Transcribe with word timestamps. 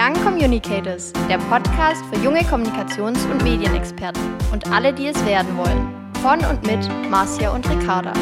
Young 0.00 0.14
Communicators, 0.22 1.12
der 1.28 1.38
Podcast 1.38 2.04
für 2.06 2.22
junge 2.22 2.42
Kommunikations- 2.42 3.28
und 3.32 3.42
Medienexperten 3.42 4.22
und 4.52 4.70
alle, 4.70 4.92
die 4.92 5.08
es 5.08 5.26
werden 5.26 5.56
wollen. 5.56 5.92
Von 6.22 6.38
und 6.48 6.64
mit 6.64 6.88
Marcia 7.10 7.50
und 7.50 7.68
Ricarda. 7.68 8.12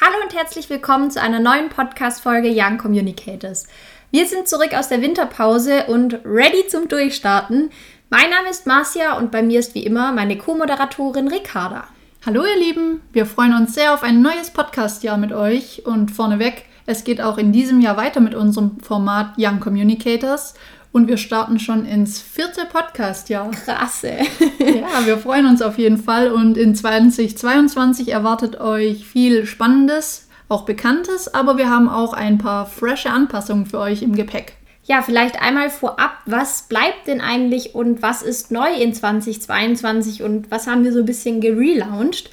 Hallo 0.00 0.16
und 0.24 0.34
herzlich 0.34 0.68
willkommen 0.68 1.12
zu 1.12 1.22
einer 1.22 1.38
neuen 1.38 1.68
Podcast-Folge 1.68 2.50
Young 2.52 2.78
Communicators. 2.78 3.68
Wir 4.10 4.26
sind 4.26 4.48
zurück 4.48 4.74
aus 4.74 4.88
der 4.88 5.00
Winterpause 5.00 5.84
und 5.86 6.18
ready 6.24 6.66
zum 6.66 6.88
Durchstarten. 6.88 7.70
Mein 8.10 8.30
Name 8.30 8.50
ist 8.50 8.66
Marcia 8.66 9.16
und 9.16 9.30
bei 9.30 9.44
mir 9.44 9.60
ist 9.60 9.76
wie 9.76 9.86
immer 9.86 10.10
meine 10.10 10.36
Co-Moderatorin 10.36 11.28
Ricarda. 11.28 11.84
Hallo 12.26 12.42
ihr 12.46 12.58
Lieben, 12.58 13.02
wir 13.12 13.26
freuen 13.26 13.52
uns 13.52 13.74
sehr 13.74 13.92
auf 13.92 14.02
ein 14.02 14.22
neues 14.22 14.50
Podcast-Jahr 14.50 15.18
mit 15.18 15.34
euch 15.34 15.82
und 15.84 16.10
vorneweg, 16.10 16.64
es 16.86 17.04
geht 17.04 17.20
auch 17.20 17.36
in 17.36 17.52
diesem 17.52 17.82
Jahr 17.82 17.98
weiter 17.98 18.20
mit 18.20 18.34
unserem 18.34 18.80
Format 18.80 19.34
Young 19.36 19.60
Communicators 19.60 20.54
und 20.90 21.06
wir 21.06 21.18
starten 21.18 21.58
schon 21.58 21.84
ins 21.84 22.22
vierte 22.22 22.62
Podcast-Jahr. 22.64 23.50
Krasse. 23.50 24.12
ja, 24.58 25.04
wir 25.04 25.18
freuen 25.18 25.44
uns 25.44 25.60
auf 25.60 25.76
jeden 25.76 25.98
Fall 25.98 26.32
und 26.32 26.56
in 26.56 26.74
2022 26.74 28.08
erwartet 28.08 28.58
euch 28.58 29.06
viel 29.06 29.44
Spannendes, 29.44 30.30
auch 30.48 30.64
Bekanntes, 30.64 31.34
aber 31.34 31.58
wir 31.58 31.68
haben 31.68 31.90
auch 31.90 32.14
ein 32.14 32.38
paar 32.38 32.64
frische 32.64 33.10
Anpassungen 33.10 33.66
für 33.66 33.80
euch 33.80 34.00
im 34.00 34.14
Gepäck. 34.14 34.56
Ja, 34.86 35.00
vielleicht 35.00 35.40
einmal 35.40 35.70
vorab, 35.70 36.18
was 36.26 36.62
bleibt 36.64 37.06
denn 37.06 37.22
eigentlich 37.22 37.74
und 37.74 38.02
was 38.02 38.20
ist 38.22 38.50
neu 38.50 38.70
in 38.74 38.92
2022 38.92 40.22
und 40.22 40.50
was 40.50 40.66
haben 40.66 40.84
wir 40.84 40.92
so 40.92 40.98
ein 40.98 41.06
bisschen 41.06 41.40
gelauncht? 41.40 42.30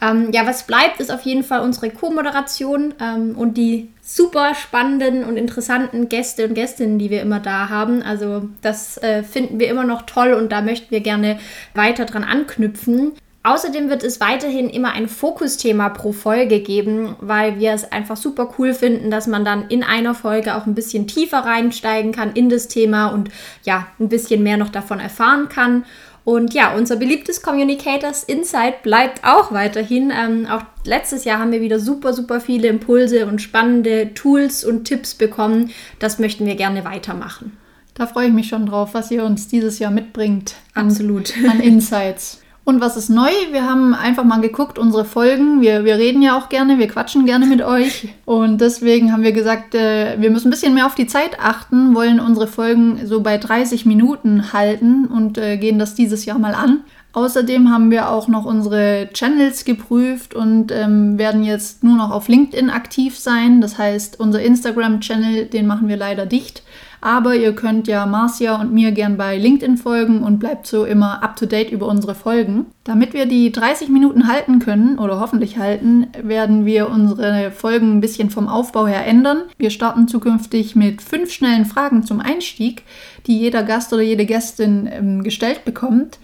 Ähm, 0.00 0.30
ja, 0.32 0.44
was 0.44 0.66
bleibt, 0.66 0.98
ist 1.00 1.12
auf 1.12 1.22
jeden 1.22 1.44
Fall 1.44 1.60
unsere 1.60 1.90
Co-Moderation 1.90 2.94
ähm, 3.00 3.36
und 3.38 3.56
die 3.56 3.90
super 4.00 4.56
spannenden 4.56 5.22
und 5.22 5.36
interessanten 5.36 6.08
Gäste 6.08 6.48
und 6.48 6.54
Gästinnen, 6.54 6.98
die 6.98 7.08
wir 7.08 7.22
immer 7.22 7.38
da 7.38 7.68
haben. 7.68 8.02
Also 8.02 8.48
das 8.62 8.98
äh, 8.98 9.22
finden 9.22 9.60
wir 9.60 9.68
immer 9.68 9.84
noch 9.84 10.02
toll 10.02 10.32
und 10.32 10.50
da 10.50 10.60
möchten 10.60 10.90
wir 10.90 11.00
gerne 11.00 11.38
weiter 11.74 12.04
dran 12.04 12.24
anknüpfen. 12.24 13.12
Außerdem 13.44 13.90
wird 13.90 14.04
es 14.04 14.20
weiterhin 14.20 14.70
immer 14.70 14.92
ein 14.92 15.08
Fokusthema 15.08 15.88
pro 15.88 16.12
Folge 16.12 16.60
geben, 16.60 17.16
weil 17.20 17.58
wir 17.58 17.72
es 17.72 17.90
einfach 17.90 18.16
super 18.16 18.54
cool 18.58 18.72
finden, 18.72 19.10
dass 19.10 19.26
man 19.26 19.44
dann 19.44 19.66
in 19.68 19.82
einer 19.82 20.14
Folge 20.14 20.54
auch 20.54 20.66
ein 20.66 20.76
bisschen 20.76 21.08
tiefer 21.08 21.38
reinsteigen 21.38 22.12
kann 22.12 22.32
in 22.34 22.48
das 22.48 22.68
Thema 22.68 23.08
und 23.08 23.30
ja, 23.64 23.88
ein 23.98 24.08
bisschen 24.08 24.44
mehr 24.44 24.58
noch 24.58 24.68
davon 24.68 25.00
erfahren 25.00 25.48
kann. 25.48 25.84
Und 26.24 26.54
ja, 26.54 26.74
unser 26.76 26.94
beliebtes 26.94 27.42
Communicators 27.42 28.22
Insight 28.22 28.84
bleibt 28.84 29.24
auch 29.24 29.50
weiterhin. 29.50 30.12
Ähm, 30.16 30.46
auch 30.46 30.62
letztes 30.84 31.24
Jahr 31.24 31.40
haben 31.40 31.50
wir 31.50 31.60
wieder 31.60 31.80
super, 31.80 32.12
super 32.12 32.40
viele 32.40 32.68
Impulse 32.68 33.26
und 33.26 33.42
spannende 33.42 34.14
Tools 34.14 34.64
und 34.64 34.84
Tipps 34.84 35.14
bekommen. 35.14 35.72
Das 35.98 36.20
möchten 36.20 36.46
wir 36.46 36.54
gerne 36.54 36.84
weitermachen. 36.84 37.56
Da 37.94 38.06
freue 38.06 38.28
ich 38.28 38.32
mich 38.32 38.48
schon 38.48 38.66
drauf, 38.66 38.90
was 38.94 39.10
ihr 39.10 39.24
uns 39.24 39.48
dieses 39.48 39.80
Jahr 39.80 39.90
mitbringt. 39.90 40.54
An, 40.74 40.86
Absolut. 40.86 41.34
An 41.50 41.60
Insights. 41.60 42.41
Und 42.64 42.80
was 42.80 42.96
ist 42.96 43.08
neu? 43.08 43.30
Wir 43.50 43.68
haben 43.68 43.92
einfach 43.92 44.22
mal 44.22 44.40
geguckt, 44.40 44.78
unsere 44.78 45.04
Folgen. 45.04 45.60
Wir, 45.60 45.84
wir 45.84 45.96
reden 45.96 46.22
ja 46.22 46.38
auch 46.38 46.48
gerne, 46.48 46.78
wir 46.78 46.86
quatschen 46.86 47.26
gerne 47.26 47.46
mit 47.46 47.60
euch. 47.60 48.08
Und 48.24 48.60
deswegen 48.60 49.12
haben 49.12 49.24
wir 49.24 49.32
gesagt, 49.32 49.74
äh, 49.74 50.20
wir 50.20 50.30
müssen 50.30 50.48
ein 50.48 50.52
bisschen 50.52 50.74
mehr 50.74 50.86
auf 50.86 50.94
die 50.94 51.08
Zeit 51.08 51.40
achten, 51.40 51.94
wollen 51.94 52.20
unsere 52.20 52.46
Folgen 52.46 53.04
so 53.04 53.20
bei 53.20 53.36
30 53.36 53.84
Minuten 53.84 54.52
halten 54.52 55.06
und 55.06 55.38
äh, 55.38 55.56
gehen 55.56 55.80
das 55.80 55.96
dieses 55.96 56.24
Jahr 56.24 56.38
mal 56.38 56.54
an. 56.54 56.84
Außerdem 57.14 57.70
haben 57.70 57.90
wir 57.90 58.08
auch 58.08 58.26
noch 58.28 58.46
unsere 58.46 59.10
Channels 59.12 59.66
geprüft 59.66 60.34
und 60.34 60.72
ähm, 60.72 61.18
werden 61.18 61.44
jetzt 61.44 61.84
nur 61.84 61.96
noch 61.96 62.10
auf 62.10 62.28
LinkedIn 62.28 62.70
aktiv 62.70 63.18
sein. 63.18 63.60
Das 63.60 63.76
heißt, 63.76 64.18
unser 64.18 64.40
Instagram-Channel, 64.40 65.46
den 65.46 65.66
machen 65.66 65.88
wir 65.88 65.98
leider 65.98 66.24
dicht. 66.24 66.62
Aber 67.02 67.34
ihr 67.34 67.52
könnt 67.52 67.88
ja 67.88 68.06
Marcia 68.06 68.60
und 68.60 68.72
mir 68.72 68.92
gern 68.92 69.16
bei 69.16 69.36
LinkedIn 69.36 69.76
folgen 69.76 70.22
und 70.22 70.38
bleibt 70.38 70.68
so 70.68 70.84
immer 70.84 71.22
up 71.22 71.34
to 71.34 71.46
date 71.46 71.72
über 71.72 71.88
unsere 71.88 72.14
Folgen. 72.14 72.66
Damit 72.84 73.12
wir 73.12 73.26
die 73.26 73.50
30 73.50 73.88
Minuten 73.88 74.28
halten 74.28 74.60
können 74.60 74.98
oder 75.00 75.18
hoffentlich 75.18 75.58
halten, 75.58 76.06
werden 76.22 76.64
wir 76.64 76.88
unsere 76.88 77.50
Folgen 77.50 77.96
ein 77.96 78.00
bisschen 78.00 78.30
vom 78.30 78.48
Aufbau 78.48 78.86
her 78.86 79.04
ändern. 79.04 79.42
Wir 79.58 79.70
starten 79.70 80.06
zukünftig 80.06 80.76
mit 80.76 81.02
fünf 81.02 81.32
schnellen 81.32 81.64
Fragen 81.64 82.04
zum 82.04 82.20
Einstieg, 82.20 82.84
die 83.26 83.36
jeder 83.36 83.64
Gast 83.64 83.92
oder 83.92 84.02
jede 84.02 84.24
Gästin 84.24 84.88
ähm, 84.90 85.24
gestellt 85.24 85.64
bekommt. 85.64 86.20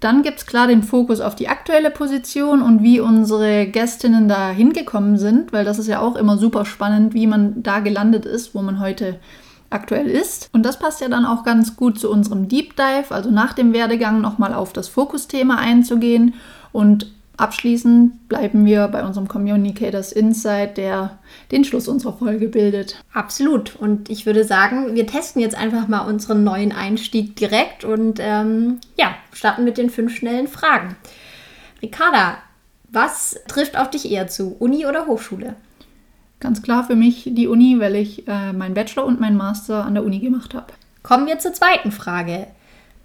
Dann 0.00 0.22
gibt 0.22 0.38
es 0.38 0.46
klar 0.46 0.66
den 0.66 0.82
Fokus 0.82 1.20
auf 1.20 1.36
die 1.36 1.48
aktuelle 1.48 1.90
Position 1.90 2.62
und 2.62 2.82
wie 2.82 3.00
unsere 3.00 3.66
Gästinnen 3.66 4.28
da 4.28 4.50
hingekommen 4.50 5.18
sind, 5.18 5.52
weil 5.52 5.64
das 5.64 5.78
ist 5.78 5.88
ja 5.88 6.00
auch 6.00 6.16
immer 6.16 6.38
super 6.38 6.64
spannend, 6.64 7.12
wie 7.12 7.26
man 7.26 7.62
da 7.62 7.80
gelandet 7.80 8.24
ist, 8.24 8.54
wo 8.54 8.62
man 8.62 8.80
heute 8.80 9.20
aktuell 9.68 10.06
ist. 10.06 10.48
Und 10.52 10.64
das 10.64 10.78
passt 10.78 11.00
ja 11.00 11.08
dann 11.08 11.26
auch 11.26 11.44
ganz 11.44 11.76
gut 11.76 11.98
zu 11.98 12.10
unserem 12.10 12.48
Deep 12.48 12.76
Dive, 12.76 13.14
also 13.14 13.30
nach 13.30 13.52
dem 13.52 13.72
Werdegang 13.72 14.20
nochmal 14.20 14.54
auf 14.54 14.72
das 14.72 14.88
Fokusthema 14.88 15.56
einzugehen. 15.56 16.34
Und 16.72 17.12
abschließend 17.40 18.28
bleiben 18.28 18.64
wir 18.64 18.86
bei 18.88 19.04
unserem 19.04 19.28
Communicators 19.28 20.12
Insight, 20.12 20.76
der 20.76 21.18
den 21.50 21.64
Schluss 21.64 21.88
unserer 21.88 22.12
Folge 22.12 22.48
bildet. 22.48 23.02
Absolut. 23.12 23.76
Und 23.76 24.10
ich 24.10 24.26
würde 24.26 24.44
sagen, 24.44 24.94
wir 24.94 25.06
testen 25.06 25.40
jetzt 25.40 25.56
einfach 25.56 25.88
mal 25.88 26.00
unseren 26.00 26.44
neuen 26.44 26.72
Einstieg 26.72 27.36
direkt 27.36 27.84
und 27.84 28.18
ähm, 28.20 28.80
ja, 28.96 29.14
starten 29.32 29.64
mit 29.64 29.78
den 29.78 29.90
fünf 29.90 30.14
schnellen 30.14 30.48
Fragen. 30.48 30.96
Ricarda, 31.82 32.38
was 32.90 33.40
trifft 33.48 33.76
auf 33.76 33.90
dich 33.90 34.10
eher 34.10 34.28
zu, 34.28 34.56
Uni 34.58 34.86
oder 34.86 35.06
Hochschule? 35.06 35.54
Ganz 36.40 36.62
klar 36.62 36.84
für 36.84 36.96
mich 36.96 37.30
die 37.32 37.48
Uni, 37.48 37.80
weil 37.80 37.96
ich 37.96 38.26
äh, 38.26 38.52
meinen 38.52 38.74
Bachelor 38.74 39.04
und 39.04 39.20
meinen 39.20 39.36
Master 39.36 39.84
an 39.84 39.94
der 39.94 40.04
Uni 40.04 40.18
gemacht 40.18 40.54
habe. 40.54 40.72
Kommen 41.02 41.26
wir 41.26 41.38
zur 41.38 41.52
zweiten 41.52 41.92
Frage. 41.92 42.46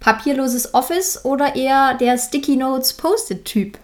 Papierloses 0.00 0.74
Office 0.74 1.24
oder 1.24 1.56
eher 1.56 1.94
der 1.94 2.18
Sticky 2.18 2.56
Notes 2.56 2.94
Post-it-Typ? 2.94 3.78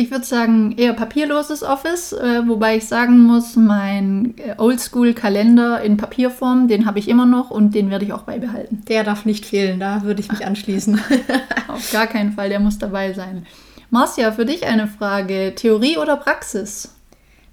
Ich 0.00 0.12
würde 0.12 0.24
sagen 0.24 0.76
eher 0.76 0.92
papierloses 0.92 1.64
Office, 1.64 2.12
äh, 2.12 2.46
wobei 2.46 2.76
ich 2.76 2.86
sagen 2.86 3.18
muss, 3.18 3.56
mein 3.56 4.34
äh, 4.38 4.54
Oldschool-Kalender 4.56 5.80
in 5.80 5.96
Papierform, 5.96 6.68
den 6.68 6.86
habe 6.86 7.00
ich 7.00 7.08
immer 7.08 7.26
noch 7.26 7.50
und 7.50 7.74
den 7.74 7.90
werde 7.90 8.04
ich 8.04 8.12
auch 8.12 8.22
beibehalten. 8.22 8.84
Der 8.86 9.02
darf 9.02 9.24
nicht 9.24 9.44
fehlen, 9.44 9.80
da 9.80 10.04
würde 10.04 10.20
ich 10.20 10.30
mich 10.30 10.46
anschließen. 10.46 11.00
Auf 11.66 11.90
gar 11.90 12.06
keinen 12.06 12.30
Fall, 12.30 12.48
der 12.48 12.60
muss 12.60 12.78
dabei 12.78 13.12
sein. 13.12 13.44
Marcia, 13.90 14.30
für 14.30 14.46
dich 14.46 14.68
eine 14.68 14.86
Frage: 14.86 15.54
Theorie 15.56 15.98
oder 15.98 16.16
Praxis? 16.16 16.94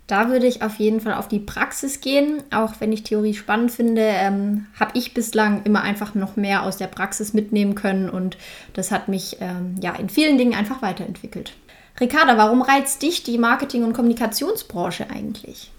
Da 0.05 0.29
würde 0.29 0.45
ich 0.45 0.61
auf 0.61 0.75
jeden 0.75 1.01
Fall 1.01 1.16
auf 1.16 1.28
die 1.28 1.39
Praxis 1.39 2.00
gehen. 2.00 2.44
Auch 2.53 2.73
wenn 2.78 2.91
ich 2.91 3.01
Theorie 3.01 3.34
spannend 3.34 3.72
finde, 3.72 4.03
ähm, 4.03 4.67
habe 4.79 4.91
ich 4.94 5.16
bislang 5.16 5.63
immer 5.63 5.81
einfach 5.81 6.13
noch 6.13 6.35
mehr 6.35 6.61
aus 6.61 6.78
der 6.78 6.85
Praxis 6.85 7.34
mitnehmen 7.34 7.73
können 7.73 8.07
und 8.07 8.38
das 8.73 8.91
hat 8.91 9.07
mich 9.07 9.38
ähm, 9.39 9.73
ja 9.81 9.95
in 9.95 10.09
vielen 10.09 10.38
Dingen 10.38 10.53
einfach 10.53 10.84
weiterentwickelt. 10.84 11.53
Ricarda, 12.00 12.38
warum 12.38 12.61
reizt 12.61 13.01
dich 13.01 13.23
die 13.23 13.38
Marketing- 13.38 13.83
und 13.83 13.94
Kommunikationsbranche 13.94 15.09
eigentlich? 15.09 15.72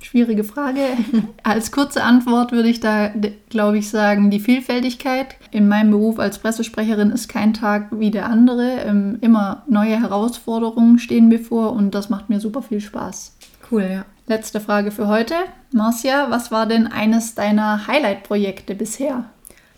Schwierige 0.00 0.44
Frage. 0.44 0.80
als 1.42 1.72
kurze 1.72 2.02
Antwort 2.02 2.52
würde 2.52 2.68
ich 2.68 2.80
da, 2.80 3.10
glaube 3.48 3.78
ich, 3.78 3.88
sagen, 3.88 4.30
die 4.30 4.40
Vielfältigkeit. 4.40 5.36
In 5.50 5.68
meinem 5.68 5.90
Beruf 5.90 6.18
als 6.18 6.38
Pressesprecherin 6.38 7.10
ist 7.10 7.28
kein 7.28 7.54
Tag 7.54 7.88
wie 7.90 8.10
der 8.10 8.26
andere. 8.26 8.82
Ähm, 8.82 9.18
immer 9.22 9.64
neue 9.66 10.00
Herausforderungen 10.00 10.98
stehen 10.98 11.30
bevor 11.30 11.72
und 11.72 11.94
das 11.94 12.10
macht 12.10 12.28
mir 12.28 12.40
super 12.40 12.62
viel 12.62 12.80
Spaß. 12.80 13.36
Cool, 13.70 13.88
ja. 13.90 14.04
Letzte 14.26 14.60
Frage 14.60 14.90
für 14.90 15.08
heute. 15.08 15.34
Marcia, 15.72 16.30
was 16.30 16.50
war 16.50 16.66
denn 16.66 16.86
eines 16.86 17.34
deiner 17.34 17.86
Highlight-Projekte 17.86 18.74
bisher? 18.74 19.24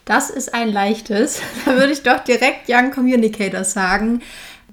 Das 0.05 0.31
ist 0.31 0.55
ein 0.55 0.73
leichtes. 0.73 1.41
Da 1.65 1.73
würde 1.73 1.93
ich 1.93 2.03
doch 2.03 2.21
direkt 2.21 2.69
Young 2.69 2.91
Communicator 2.93 3.65
sagen. 3.65 4.23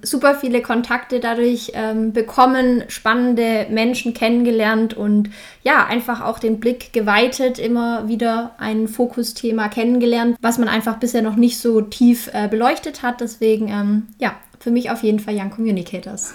Super 0.02 0.34
viele 0.34 0.60
Kontakte 0.60 1.18
dadurch 1.18 1.72
ähm, 1.74 2.12
bekommen, 2.12 2.84
spannende 2.88 3.66
Menschen 3.70 4.12
kennengelernt 4.12 4.94
und 4.94 5.30
ja, 5.62 5.86
einfach 5.86 6.20
auch 6.20 6.38
den 6.38 6.60
Blick 6.60 6.92
geweitet, 6.92 7.58
immer 7.58 8.06
wieder 8.06 8.54
ein 8.58 8.86
Fokusthema 8.86 9.68
kennengelernt, 9.68 10.36
was 10.42 10.58
man 10.58 10.68
einfach 10.68 10.98
bisher 10.98 11.22
noch 11.22 11.36
nicht 11.36 11.58
so 11.58 11.80
tief 11.80 12.30
äh, 12.34 12.48
beleuchtet 12.48 13.02
hat. 13.02 13.20
Deswegen, 13.20 13.68
ähm, 13.68 14.08
ja, 14.18 14.34
für 14.60 14.70
mich 14.70 14.90
auf 14.90 15.02
jeden 15.02 15.20
Fall 15.20 15.34
Young 15.38 15.50
Communicators. 15.50 16.34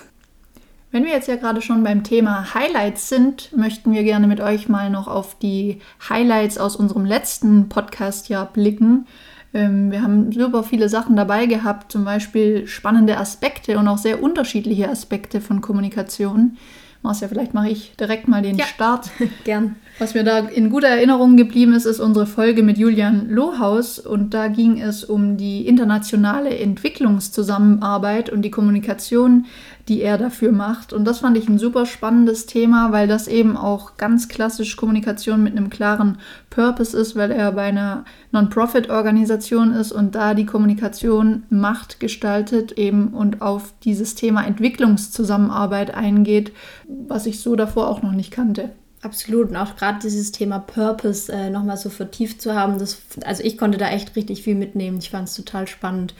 Wenn 0.92 1.06
wir 1.06 1.12
jetzt 1.12 1.28
ja 1.28 1.36
gerade 1.36 1.62
schon 1.62 1.84
beim 1.84 2.04
Thema 2.04 2.56
Highlights 2.56 3.10
sind, 3.10 3.56
möchten 3.56 3.94
wir 3.94 4.04
gerne 4.04 4.26
mit 4.26 4.42
euch 4.42 4.70
mal 4.70 4.90
noch 4.90 5.08
auf 5.08 5.38
die 5.38 5.82
Highlights 6.10 6.58
aus 6.58 6.76
unserem 6.76 7.06
letzten 7.06 7.70
Podcast-Jahr 7.70 8.48
blicken. 8.52 9.06
Ähm, 9.54 9.92
wir 9.92 10.04
haben 10.04 10.32
super 10.32 10.64
viele 10.64 10.90
Sachen 10.90 11.16
dabei 11.16 11.46
gehabt, 11.46 11.92
zum 11.92 12.06
Beispiel 12.06 12.68
spannende 12.68 13.18
Aspekte 13.18 13.78
und 13.78 13.88
auch 13.88 13.98
sehr 13.98 14.22
unterschiedliche 14.22 14.90
Aspekte 14.90 15.42
von 15.42 15.62
Kommunikation. 15.62 16.58
Marcia, 17.02 17.30
vielleicht 17.30 17.54
mache 17.54 17.70
ich 17.70 17.96
direkt 17.96 18.28
mal 18.28 18.42
den 18.42 18.58
ja, 18.58 18.66
Start. 18.66 19.10
Gern. 19.46 19.76
Was 20.00 20.14
mir 20.14 20.24
da 20.24 20.40
in 20.40 20.70
guter 20.70 20.90
Erinnerung 20.90 21.38
geblieben 21.38 21.74
ist, 21.74 21.86
ist 21.86 22.00
unsere 22.00 22.26
Folge 22.26 22.62
mit 22.62 22.78
Julian 22.78 23.30
Lohaus. 23.30 24.00
Und 24.00 24.34
da 24.34 24.50
ging 24.50 24.82
es 24.82 25.06
um 25.06 25.38
die 25.38 25.66
internationale 25.66 26.58
Entwicklungszusammenarbeit 26.58 28.30
und 28.30 28.42
die 28.42 28.52
Kommunikation 28.52 29.46
die 29.90 30.02
er 30.02 30.20
dafür 30.20 30.52
macht. 30.52 30.94
Und 30.94 31.04
das 31.06 31.20
fand 31.20 31.36
ich 31.36 31.50
ein 31.50 31.58
super 31.58 31.88
spannendes 31.88 32.46
Thema, 32.46 32.92
weil 32.92 33.08
das 33.08 33.28
eben 33.28 33.58
auch 33.58 33.98
ganz 33.98 34.28
klassisch 34.28 34.78
Kommunikation 34.78 35.42
mit 35.44 35.58
einem 35.58 35.72
klaren 35.72 36.20
Purpose 36.52 36.96
ist, 36.96 37.16
weil 37.16 37.32
er 37.32 37.52
bei 37.52 37.64
einer 37.64 38.06
Non-Profit-Organisation 38.32 39.74
ist 39.74 39.92
und 39.92 40.14
da 40.14 40.36
die 40.36 40.46
Kommunikation 40.46 41.44
Macht 41.50 42.00
gestaltet 42.00 42.74
eben 42.74 43.10
und 43.10 43.42
auf 43.42 43.74
dieses 43.84 44.14
Thema 44.14 44.46
Entwicklungszusammenarbeit 44.46 45.94
eingeht, 45.94 46.52
was 46.88 47.26
ich 47.26 47.40
so 47.40 47.56
davor 47.56 47.88
auch 47.90 48.04
noch 48.04 48.14
nicht 48.14 48.32
kannte. 48.32 48.70
Absolut. 49.02 49.50
Und 49.50 49.56
auch 49.56 49.76
gerade 49.76 50.00
dieses 50.04 50.32
Thema 50.32 50.60
Purpose 50.60 51.32
äh, 51.32 51.50
nochmal 51.50 51.78
so 51.78 51.90
vertieft 51.90 52.42
zu 52.42 52.54
haben, 52.54 52.78
das, 52.78 53.02
also 53.26 53.44
ich 53.44 53.58
konnte 53.58 53.80
da 53.80 53.90
echt 53.90 54.16
richtig 54.16 54.44
viel 54.44 54.56
mitnehmen. 54.56 55.00
Ich 55.00 55.10
fand 55.10 55.30
es 55.30 55.36
total 55.36 55.68
spannend. 55.68 56.14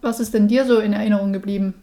Was 0.00 0.18
ist 0.18 0.34
denn 0.34 0.48
dir 0.48 0.64
so 0.64 0.80
in 0.80 0.92
Erinnerung 0.92 1.32
geblieben? 1.32 1.74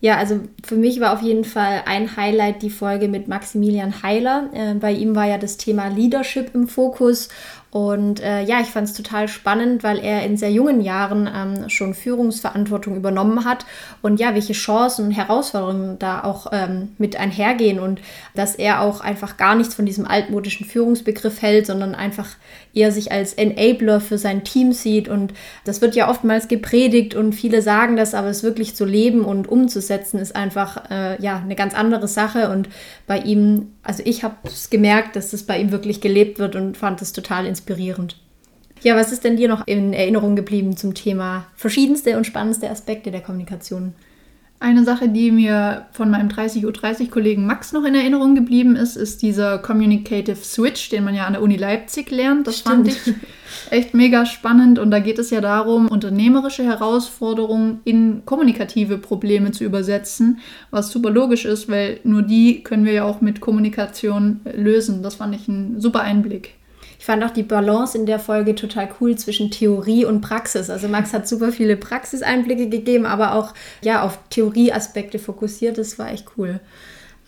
Ja, 0.00 0.16
also 0.16 0.40
für 0.64 0.76
mich 0.76 1.00
war 1.00 1.12
auf 1.12 1.22
jeden 1.22 1.44
Fall 1.44 1.82
ein 1.86 2.16
Highlight 2.16 2.62
die 2.62 2.70
Folge 2.70 3.08
mit 3.08 3.26
Maximilian 3.26 4.02
Heiler. 4.02 4.48
Äh, 4.52 4.74
bei 4.74 4.92
ihm 4.92 5.16
war 5.16 5.26
ja 5.26 5.38
das 5.38 5.56
Thema 5.56 5.88
Leadership 5.88 6.54
im 6.54 6.68
Fokus 6.68 7.28
und 7.70 8.20
äh, 8.20 8.42
ja, 8.44 8.60
ich 8.60 8.68
fand 8.68 8.88
es 8.88 8.94
total 8.94 9.28
spannend, 9.28 9.82
weil 9.82 9.98
er 9.98 10.24
in 10.24 10.38
sehr 10.38 10.50
jungen 10.50 10.80
Jahren 10.80 11.28
ähm, 11.32 11.68
schon 11.68 11.92
Führungsverantwortung 11.92 12.96
übernommen 12.96 13.44
hat. 13.44 13.66
Und 14.00 14.18
ja, 14.20 14.34
welche 14.34 14.54
Chancen 14.54 15.06
und 15.06 15.10
Herausforderungen 15.10 15.98
da 15.98 16.24
auch 16.24 16.46
ähm, 16.50 16.92
mit 16.96 17.16
einhergehen 17.16 17.78
und 17.78 18.00
dass 18.34 18.54
er 18.54 18.80
auch 18.80 19.02
einfach 19.02 19.36
gar 19.36 19.54
nichts 19.54 19.74
von 19.74 19.84
diesem 19.84 20.06
altmodischen 20.06 20.64
Führungsbegriff 20.64 21.42
hält, 21.42 21.66
sondern 21.66 21.94
einfach 21.94 22.28
eher 22.72 22.90
sich 22.90 23.12
als 23.12 23.34
Enabler 23.34 24.00
für 24.00 24.16
sein 24.16 24.44
Team 24.44 24.72
sieht. 24.72 25.08
Und 25.08 25.34
das 25.64 25.82
wird 25.82 25.94
ja 25.94 26.08
oftmals 26.08 26.48
gepredigt 26.48 27.14
und 27.14 27.34
viele 27.34 27.60
sagen 27.60 27.96
das, 27.96 28.14
aber 28.14 28.28
es 28.28 28.42
wirklich 28.42 28.76
zu 28.76 28.86
leben 28.86 29.26
und 29.26 29.46
umzusetzen 29.46 30.18
ist 30.18 30.34
einfach 30.34 30.90
äh, 30.90 31.20
ja 31.20 31.36
eine 31.36 31.54
ganz 31.54 31.74
andere 31.74 32.08
Sache. 32.08 32.48
Und 32.48 32.70
bei 33.06 33.18
ihm, 33.18 33.72
also 33.82 34.02
ich 34.06 34.24
habe 34.24 34.36
es 34.44 34.70
gemerkt, 34.70 35.16
dass 35.16 35.32
das 35.32 35.42
bei 35.42 35.60
ihm 35.60 35.70
wirklich 35.70 36.00
gelebt 36.00 36.38
wird 36.38 36.56
und 36.56 36.78
fand 36.78 37.02
es 37.02 37.12
total 37.12 37.44
inspirierend 37.44 37.57
inspirierend. 37.58 38.16
Ja, 38.82 38.96
was 38.96 39.10
ist 39.10 39.24
denn 39.24 39.36
dir 39.36 39.48
noch 39.48 39.66
in 39.66 39.92
Erinnerung 39.92 40.36
geblieben 40.36 40.76
zum 40.76 40.94
Thema 40.94 41.46
verschiedenste 41.56 42.16
und 42.16 42.26
spannendste 42.26 42.70
Aspekte 42.70 43.10
der 43.10 43.22
Kommunikation? 43.22 43.94
Eine 44.60 44.82
Sache, 44.84 45.08
die 45.08 45.30
mir 45.30 45.86
von 45.92 46.10
meinem 46.10 46.28
30.30-Kollegen 46.28 47.46
Max 47.46 47.72
noch 47.72 47.84
in 47.84 47.94
Erinnerung 47.94 48.34
geblieben 48.34 48.74
ist, 48.74 48.96
ist 48.96 49.22
dieser 49.22 49.58
Communicative 49.58 50.34
Switch, 50.36 50.88
den 50.88 51.04
man 51.04 51.14
ja 51.14 51.26
an 51.26 51.34
der 51.34 51.42
Uni 51.42 51.56
Leipzig 51.56 52.10
lernt. 52.10 52.48
Das 52.48 52.58
Stimmt. 52.58 52.74
fand 52.74 52.88
ich 52.88 53.14
echt 53.70 53.94
mega 53.94 54.26
spannend. 54.26 54.80
Und 54.80 54.90
da 54.90 54.98
geht 54.98 55.20
es 55.20 55.30
ja 55.30 55.40
darum, 55.40 55.86
unternehmerische 55.86 56.64
Herausforderungen 56.64 57.80
in 57.84 58.22
kommunikative 58.24 58.98
Probleme 58.98 59.52
zu 59.52 59.62
übersetzen, 59.62 60.40
was 60.72 60.90
super 60.90 61.10
logisch 61.10 61.44
ist, 61.44 61.68
weil 61.68 62.00
nur 62.02 62.22
die 62.22 62.64
können 62.64 62.84
wir 62.84 62.92
ja 62.92 63.04
auch 63.04 63.20
mit 63.20 63.40
Kommunikation 63.40 64.40
lösen. 64.44 65.04
Das 65.04 65.14
fand 65.14 65.36
ich 65.36 65.46
ein 65.46 65.80
super 65.80 66.00
Einblick. 66.00 66.57
Ich 66.98 67.04
fand 67.04 67.22
auch 67.24 67.30
die 67.30 67.44
Balance 67.44 67.96
in 67.96 68.06
der 68.06 68.18
Folge 68.18 68.54
total 68.54 68.88
cool 69.00 69.16
zwischen 69.16 69.50
Theorie 69.50 70.04
und 70.04 70.20
Praxis. 70.20 70.68
Also 70.68 70.88
Max 70.88 71.12
hat 71.12 71.28
super 71.28 71.52
viele 71.52 71.76
Praxiseinblicke 71.76 72.68
gegeben, 72.68 73.06
aber 73.06 73.34
auch 73.34 73.54
ja 73.82 74.02
auf 74.02 74.18
Theorieaspekte 74.30 75.18
fokussiert. 75.18 75.78
Das 75.78 75.98
war 75.98 76.10
echt 76.10 76.26
cool. 76.36 76.60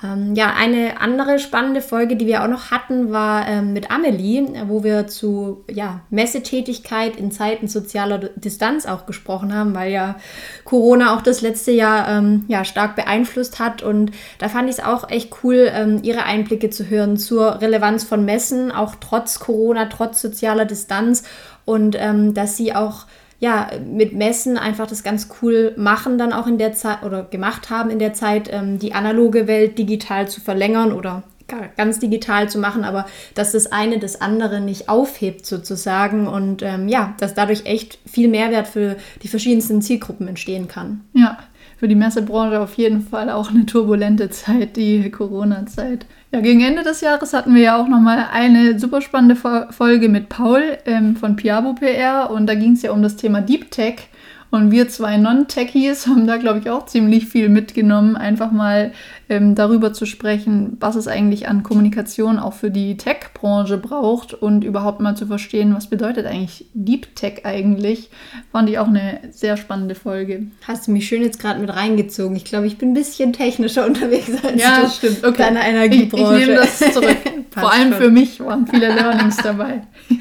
Ähm, 0.03 0.35
ja, 0.35 0.55
eine 0.55 1.01
andere 1.01 1.39
spannende 1.39 1.83
Folge, 1.83 2.17
die 2.17 2.27
wir 2.27 2.43
auch 2.43 2.49
noch 2.49 2.71
hatten, 2.71 3.13
war 3.13 3.47
ähm, 3.47 3.73
mit 3.73 3.91
Amelie, 3.91 4.47
wo 4.67 4.83
wir 4.83 5.07
zu 5.07 5.65
ja, 5.71 6.01
Messetätigkeit 6.11 7.17
in 7.17 7.31
Zeiten 7.31 7.69
sozialer 7.69 8.19
Distanz 8.37 8.87
auch 8.87 9.05
gesprochen 9.05 9.55
haben, 9.55 9.75
weil 9.75 9.93
ja 9.93 10.17
Corona 10.65 11.15
auch 11.15 11.21
das 11.21 11.43
letzte 11.43 11.73
Jahr 11.73 12.09
ähm, 12.09 12.45
ja, 12.49 12.65
stark 12.65 12.97
beeinflusst 12.97 13.59
hat. 13.59 13.83
Und 13.83 14.13
da 14.39 14.49
fand 14.49 14.71
ich 14.71 14.79
es 14.79 14.85
auch 14.85 15.11
echt 15.11 15.33
cool, 15.43 15.71
ähm, 15.73 16.01
ihre 16.03 16.25
Einblicke 16.25 16.71
zu 16.71 16.89
hören 16.89 17.17
zur 17.19 17.61
Relevanz 17.61 18.05
von 18.05 18.25
Messen, 18.25 18.73
auch 18.73 18.95
trotz 19.01 19.39
Corona, 19.39 19.87
trotz 19.87 20.23
sozialer 20.23 20.65
Distanz 20.65 21.25
und 21.67 21.97
ähm, 21.99 22.33
dass 22.33 22.57
sie 22.57 22.75
auch 22.75 23.07
ja, 23.41 23.71
mit 23.91 24.13
Messen 24.13 24.57
einfach 24.59 24.87
das 24.87 25.03
ganz 25.03 25.29
cool 25.41 25.73
machen, 25.77 26.19
dann 26.19 26.33
auch 26.33 26.47
in 26.47 26.59
der 26.59 26.75
Zeit 26.75 27.03
oder 27.03 27.25
gemacht 27.25 27.71
haben 27.71 27.91
in 27.91 27.99
der 27.99 28.13
Zeit, 28.13 28.51
ähm, 28.53 28.79
die 28.79 28.93
analoge 28.93 29.47
Welt 29.47 29.79
digital 29.79 30.29
zu 30.29 30.41
verlängern 30.41 30.93
oder 30.93 31.25
ganz 31.77 31.99
digital 31.99 32.49
zu 32.49 32.59
machen, 32.59 32.85
aber 32.85 33.07
dass 33.35 33.53
das 33.53 33.73
eine 33.73 33.99
das 33.99 34.21
andere 34.21 34.61
nicht 34.61 34.89
aufhebt 34.89 35.47
sozusagen 35.47 36.29
und 36.29 36.63
ähm, 36.63 36.89
ja, 36.89 37.15
dass 37.19 37.35
dadurch 37.35 37.67
echt 37.67 37.99
viel 38.07 38.29
Mehrwert 38.29 38.69
für 38.69 38.97
die 39.23 39.29
verschiedensten 39.29 39.83
Zielgruppen 39.83 40.29
entstehen 40.29 40.69
kann. 40.69 41.01
Ja, 41.13 41.39
für 41.77 41.89
die 41.89 41.95
Messebranche 41.95 42.61
auf 42.61 42.75
jeden 42.75 43.01
Fall 43.01 43.31
auch 43.31 43.51
eine 43.51 43.67
turbulente 43.67 44.31
Zeit, 44.31 44.77
die 44.77 45.11
Corona-Zeit. 45.11 46.07
Ja, 46.33 46.41
gegen 46.41 46.61
Ende 46.61 46.85
des 46.85 47.01
Jahres 47.01 47.33
hatten 47.33 47.57
wir 47.57 47.63
ja 47.63 47.77
auch 47.77 47.89
nochmal 47.89 48.29
eine 48.33 48.79
super 48.79 49.01
spannende 49.01 49.35
Folge 49.35 50.09
mit 50.09 50.29
Paul 50.29 50.79
ähm, 50.87 51.17
von 51.17 51.35
Piabo 51.35 51.75
PR 51.75 52.31
und 52.31 52.47
da 52.47 52.55
ging 52.55 52.75
es 52.75 52.83
ja 52.83 52.93
um 52.93 53.03
das 53.03 53.17
Thema 53.17 53.41
Deep 53.41 53.73
Tech. 53.73 54.10
Und 54.51 54.73
wir 54.73 54.89
zwei 54.89 55.17
Non-Techies 55.17 56.09
haben 56.09 56.27
da, 56.27 56.37
glaube 56.37 56.59
ich, 56.59 56.71
auch 56.71 56.87
ziemlich 56.87 57.27
viel 57.27 57.49
mitgenommen, 57.49 58.17
einfach 58.17 58.51
mal 58.51 58.93
ähm, 59.29 59.55
darüber 59.55 59.93
zu 59.93 60.07
sprechen, 60.07 60.77
was 60.81 60.97
es 60.97 61.07
eigentlich 61.07 61.49
an 61.49 61.63
Kommunikation 61.63 62.39
auch 62.39 62.55
für 62.55 62.71
die 62.71 62.97
Tech-Branche 62.97 63.79
braucht 63.79 64.35
und 64.35 64.65
überhaupt 64.65 65.01
mal 65.01 65.17
zu 65.17 65.27
verstehen, 65.27 65.75
was 65.75 65.87
bedeutet 65.87 66.27
eigentlich 66.27 66.67
Deep 66.75 67.15
Tech 67.15 67.45
eigentlich. 67.45 68.11
Fand 68.51 68.69
ich 68.69 68.79
auch 68.81 68.89
eine 68.89 69.21
sehr 69.31 69.57
spannende 69.57 69.95
Folge. 69.95 70.47
Hast 70.67 70.89
du 70.89 70.91
mich 70.91 71.07
schön 71.07 71.23
jetzt 71.23 71.39
gerade 71.39 71.61
mit 71.61 71.71
reingezogen. 71.71 72.37
Ich 72.37 72.45
glaube, 72.45 72.67
ich 72.67 72.77
bin 72.77 72.91
ein 72.91 72.95
bisschen 72.95 73.33
technischer 73.33 73.87
unterwegs 73.87 74.31
als 74.43 74.61
ja, 74.61 74.83
das 74.83 74.97
stimmt. 74.97 75.25
Okay. 75.25 75.39
deiner 75.39 75.65
Energiebranche. 75.65 76.35
Ich, 76.35 76.41
ich 76.41 76.47
nehme 76.49 76.61
das 76.61 76.79
zurück. 76.79 77.17
Vor 77.53 77.73
allem 77.73 77.91
schon. 77.91 78.03
für 78.03 78.11
mich 78.11 78.41
waren 78.41 78.67
viele 78.67 78.95
Learnings 78.95 79.37
dabei. 79.37 79.83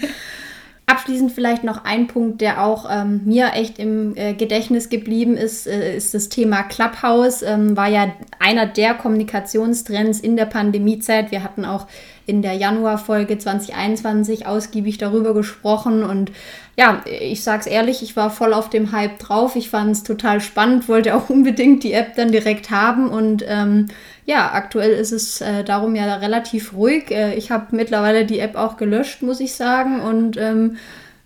Abschließend 0.89 1.31
vielleicht 1.31 1.63
noch 1.63 1.85
ein 1.85 2.07
Punkt, 2.07 2.41
der 2.41 2.63
auch 2.63 2.87
ähm, 2.89 3.21
mir 3.23 3.51
echt 3.53 3.77
im 3.77 4.17
äh, 4.17 4.33
Gedächtnis 4.33 4.89
geblieben 4.89 5.37
ist, 5.37 5.67
äh, 5.67 5.95
ist 5.95 6.15
das 6.15 6.29
Thema 6.29 6.63
Clubhouse. 6.63 7.43
Ähm, 7.43 7.77
war 7.77 7.87
ja 7.87 8.11
einer 8.39 8.65
der 8.65 8.95
Kommunikationstrends 8.95 10.19
in 10.19 10.35
der 10.35 10.45
Pandemiezeit. 10.45 11.29
Wir 11.29 11.43
hatten 11.43 11.63
auch 11.63 11.85
in 12.25 12.41
der 12.41 12.53
Januarfolge 12.53 13.37
2021 13.37 14.47
ausgiebig 14.47 14.97
darüber 14.97 15.35
gesprochen 15.35 16.03
und 16.03 16.31
ja, 16.75 17.03
ich 17.05 17.43
sag's 17.43 17.67
ehrlich, 17.67 18.01
ich 18.01 18.15
war 18.15 18.31
voll 18.31 18.53
auf 18.53 18.69
dem 18.69 18.91
Hype 18.91 19.19
drauf. 19.19 19.55
Ich 19.55 19.69
fand 19.69 19.91
es 19.91 20.03
total 20.03 20.39
spannend, 20.41 20.87
wollte 20.87 21.13
auch 21.15 21.29
unbedingt 21.29 21.83
die 21.83 21.93
App 21.93 22.15
dann 22.15 22.31
direkt 22.31 22.71
haben 22.71 23.09
und 23.09 23.43
ähm, 23.47 23.89
ja, 24.29 24.53
aktuell 24.53 24.91
ist 24.91 25.11
es 25.11 25.41
äh, 25.41 25.63
darum 25.63 25.95
ja 25.95 26.17
relativ 26.17 26.73
ruhig. 26.73 27.09
Äh, 27.09 27.33
ich 27.33 27.49
habe 27.49 27.75
mittlerweile 27.75 28.27
die 28.27 28.37
App 28.37 28.55
auch 28.55 28.77
gelöscht, 28.77 29.23
muss 29.23 29.39
ich 29.39 29.55
sagen 29.55 30.01
und 30.01 30.37
ähm, 30.37 30.77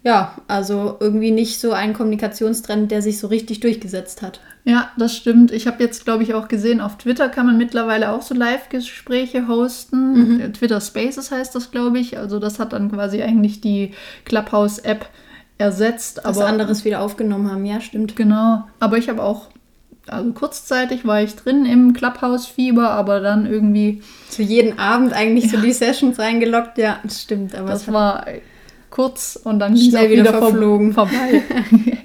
ja, 0.06 0.36
also 0.48 0.96
irgendwie 1.02 1.32
nicht 1.32 1.60
so 1.60 1.74
ein 1.74 1.92
Kommunikationstrend, 1.92 2.92
der 2.92 3.02
sich 3.02 3.20
so 3.20 3.28
richtig 3.28 3.60
durchgesetzt 3.60 4.22
hat. 4.22 4.40
Ja, 4.64 4.90
das 4.98 5.18
stimmt. 5.18 5.52
Ich 5.52 5.68
habe 5.68 5.84
jetzt, 5.84 6.06
glaube 6.06 6.24
ich, 6.24 6.34
auch 6.34 6.48
gesehen, 6.48 6.80
auf 6.80 6.98
Twitter 6.98 7.28
kann 7.28 7.46
man 7.46 7.58
mittlerweile 7.58 8.10
auch 8.10 8.22
so 8.22 8.34
Live-Gespräche 8.34 9.50
hosten. 9.50 10.38
Mhm. 10.38 10.54
Twitter 10.54 10.80
Spaces 10.80 11.30
heißt 11.30 11.54
das, 11.56 11.72
glaube 11.72 12.00
ich. 12.00 12.18
Also 12.18 12.40
das 12.40 12.58
hat 12.58 12.72
dann 12.72 12.90
quasi 12.90 13.22
eigentlich 13.22 13.60
die 13.60 13.92
Clubhouse-App 14.24 15.10
ersetzt. 15.58 16.22
Das 16.24 16.38
aber 16.38 16.48
anderes 16.48 16.86
wieder 16.86 17.02
aufgenommen 17.02 17.52
haben, 17.52 17.66
ja, 17.66 17.82
stimmt. 17.82 18.16
Genau. 18.16 18.64
Aber 18.80 18.98
ich 18.98 19.10
habe 19.10 19.22
auch, 19.22 19.50
also 20.08 20.32
kurzzeitig 20.34 21.06
war 21.06 21.22
ich 21.22 21.36
drin 21.36 21.66
im 21.66 21.94
Clubhouse-Fieber, 21.94 22.90
aber 22.90 23.20
dann 23.20 23.46
irgendwie. 23.46 24.02
Zu 24.30 24.42
jeden 24.42 24.80
Abend 24.80 25.14
eigentlich 25.14 25.46
ja. 25.46 25.52
so 25.52 25.58
die 25.62 25.72
Sessions 25.72 26.20
reingelockt, 26.20 26.78
ja, 26.78 27.00
das 27.04 27.22
stimmt. 27.22 27.56
Aber 27.56 27.70
das 27.70 27.92
war 27.92 28.26
kurz 28.90 29.40
und 29.44 29.60
dann 29.60 29.78
schnell 29.78 30.10
wieder, 30.10 30.30
wieder 30.30 30.38
verflogen. 30.38 30.94
vorbei. 30.94 31.42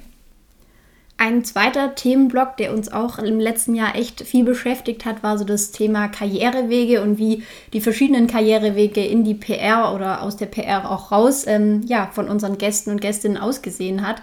Ein 1.21 1.45
zweiter 1.45 1.97
Themenblock, 1.97 2.57
der 2.59 2.73
uns 2.73 2.93
auch 2.93 3.19
im 3.19 3.40
letzten 3.40 3.75
Jahr 3.75 3.97
echt 3.97 4.21
viel 4.21 4.45
beschäftigt 4.45 5.05
hat, 5.05 5.25
war 5.25 5.37
so 5.37 5.45
das 5.45 5.73
Thema 5.73 6.07
Karrierewege 6.07 7.02
und 7.02 7.19
wie 7.19 7.43
die 7.73 7.81
verschiedenen 7.81 8.28
Karrierewege 8.28 9.05
in 9.05 9.25
die 9.25 9.35
PR 9.35 9.93
oder 9.97 10.23
aus 10.23 10.37
der 10.37 10.47
PR 10.47 10.88
auch 10.88 11.11
raus 11.11 11.45
ähm, 11.49 11.83
ja, 11.87 12.09
von 12.12 12.28
unseren 12.28 12.57
Gästen 12.57 12.90
und 12.90 13.00
Gästinnen 13.00 13.37
ausgesehen 13.37 14.07
hat. 14.07 14.23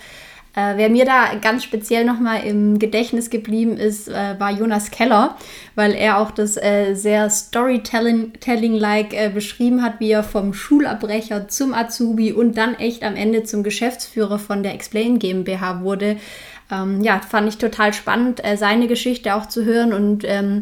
Äh, 0.55 0.77
wer 0.77 0.89
mir 0.89 1.03
da 1.05 1.35
ganz 1.41 1.63
speziell 1.63 2.05
nochmal 2.05 2.45
im 2.45 2.79
Gedächtnis 2.79 3.29
geblieben 3.29 3.77
ist, 3.77 4.07
äh, 4.07 4.39
war 4.39 4.51
Jonas 4.51 4.89
Keller, 4.89 5.35
weil 5.75 5.93
er 5.93 6.17
auch 6.19 6.31
das 6.31 6.55
äh, 6.55 6.93
sehr 6.93 7.29
Storytelling-like 7.29 9.13
äh, 9.13 9.29
beschrieben 9.29 9.83
hat, 9.83 9.99
wie 9.99 10.11
er 10.11 10.23
vom 10.23 10.53
Schulabbrecher 10.53 11.49
zum 11.49 11.73
Azubi 11.73 12.31
und 12.31 12.57
dann 12.57 12.75
echt 12.75 13.03
am 13.03 13.15
Ende 13.15 13.43
zum 13.43 13.63
Geschäftsführer 13.63 14.39
von 14.39 14.63
der 14.63 14.73
Explain 14.73 15.19
GmbH 15.19 15.81
wurde. 15.81 16.15
Ähm, 16.71 17.01
ja, 17.01 17.19
fand 17.19 17.49
ich 17.49 17.57
total 17.57 17.93
spannend, 17.93 18.43
äh, 18.43 18.55
seine 18.55 18.87
Geschichte 18.87 19.35
auch 19.35 19.47
zu 19.47 19.65
hören 19.65 19.93
und 19.93 20.23
ähm, 20.25 20.61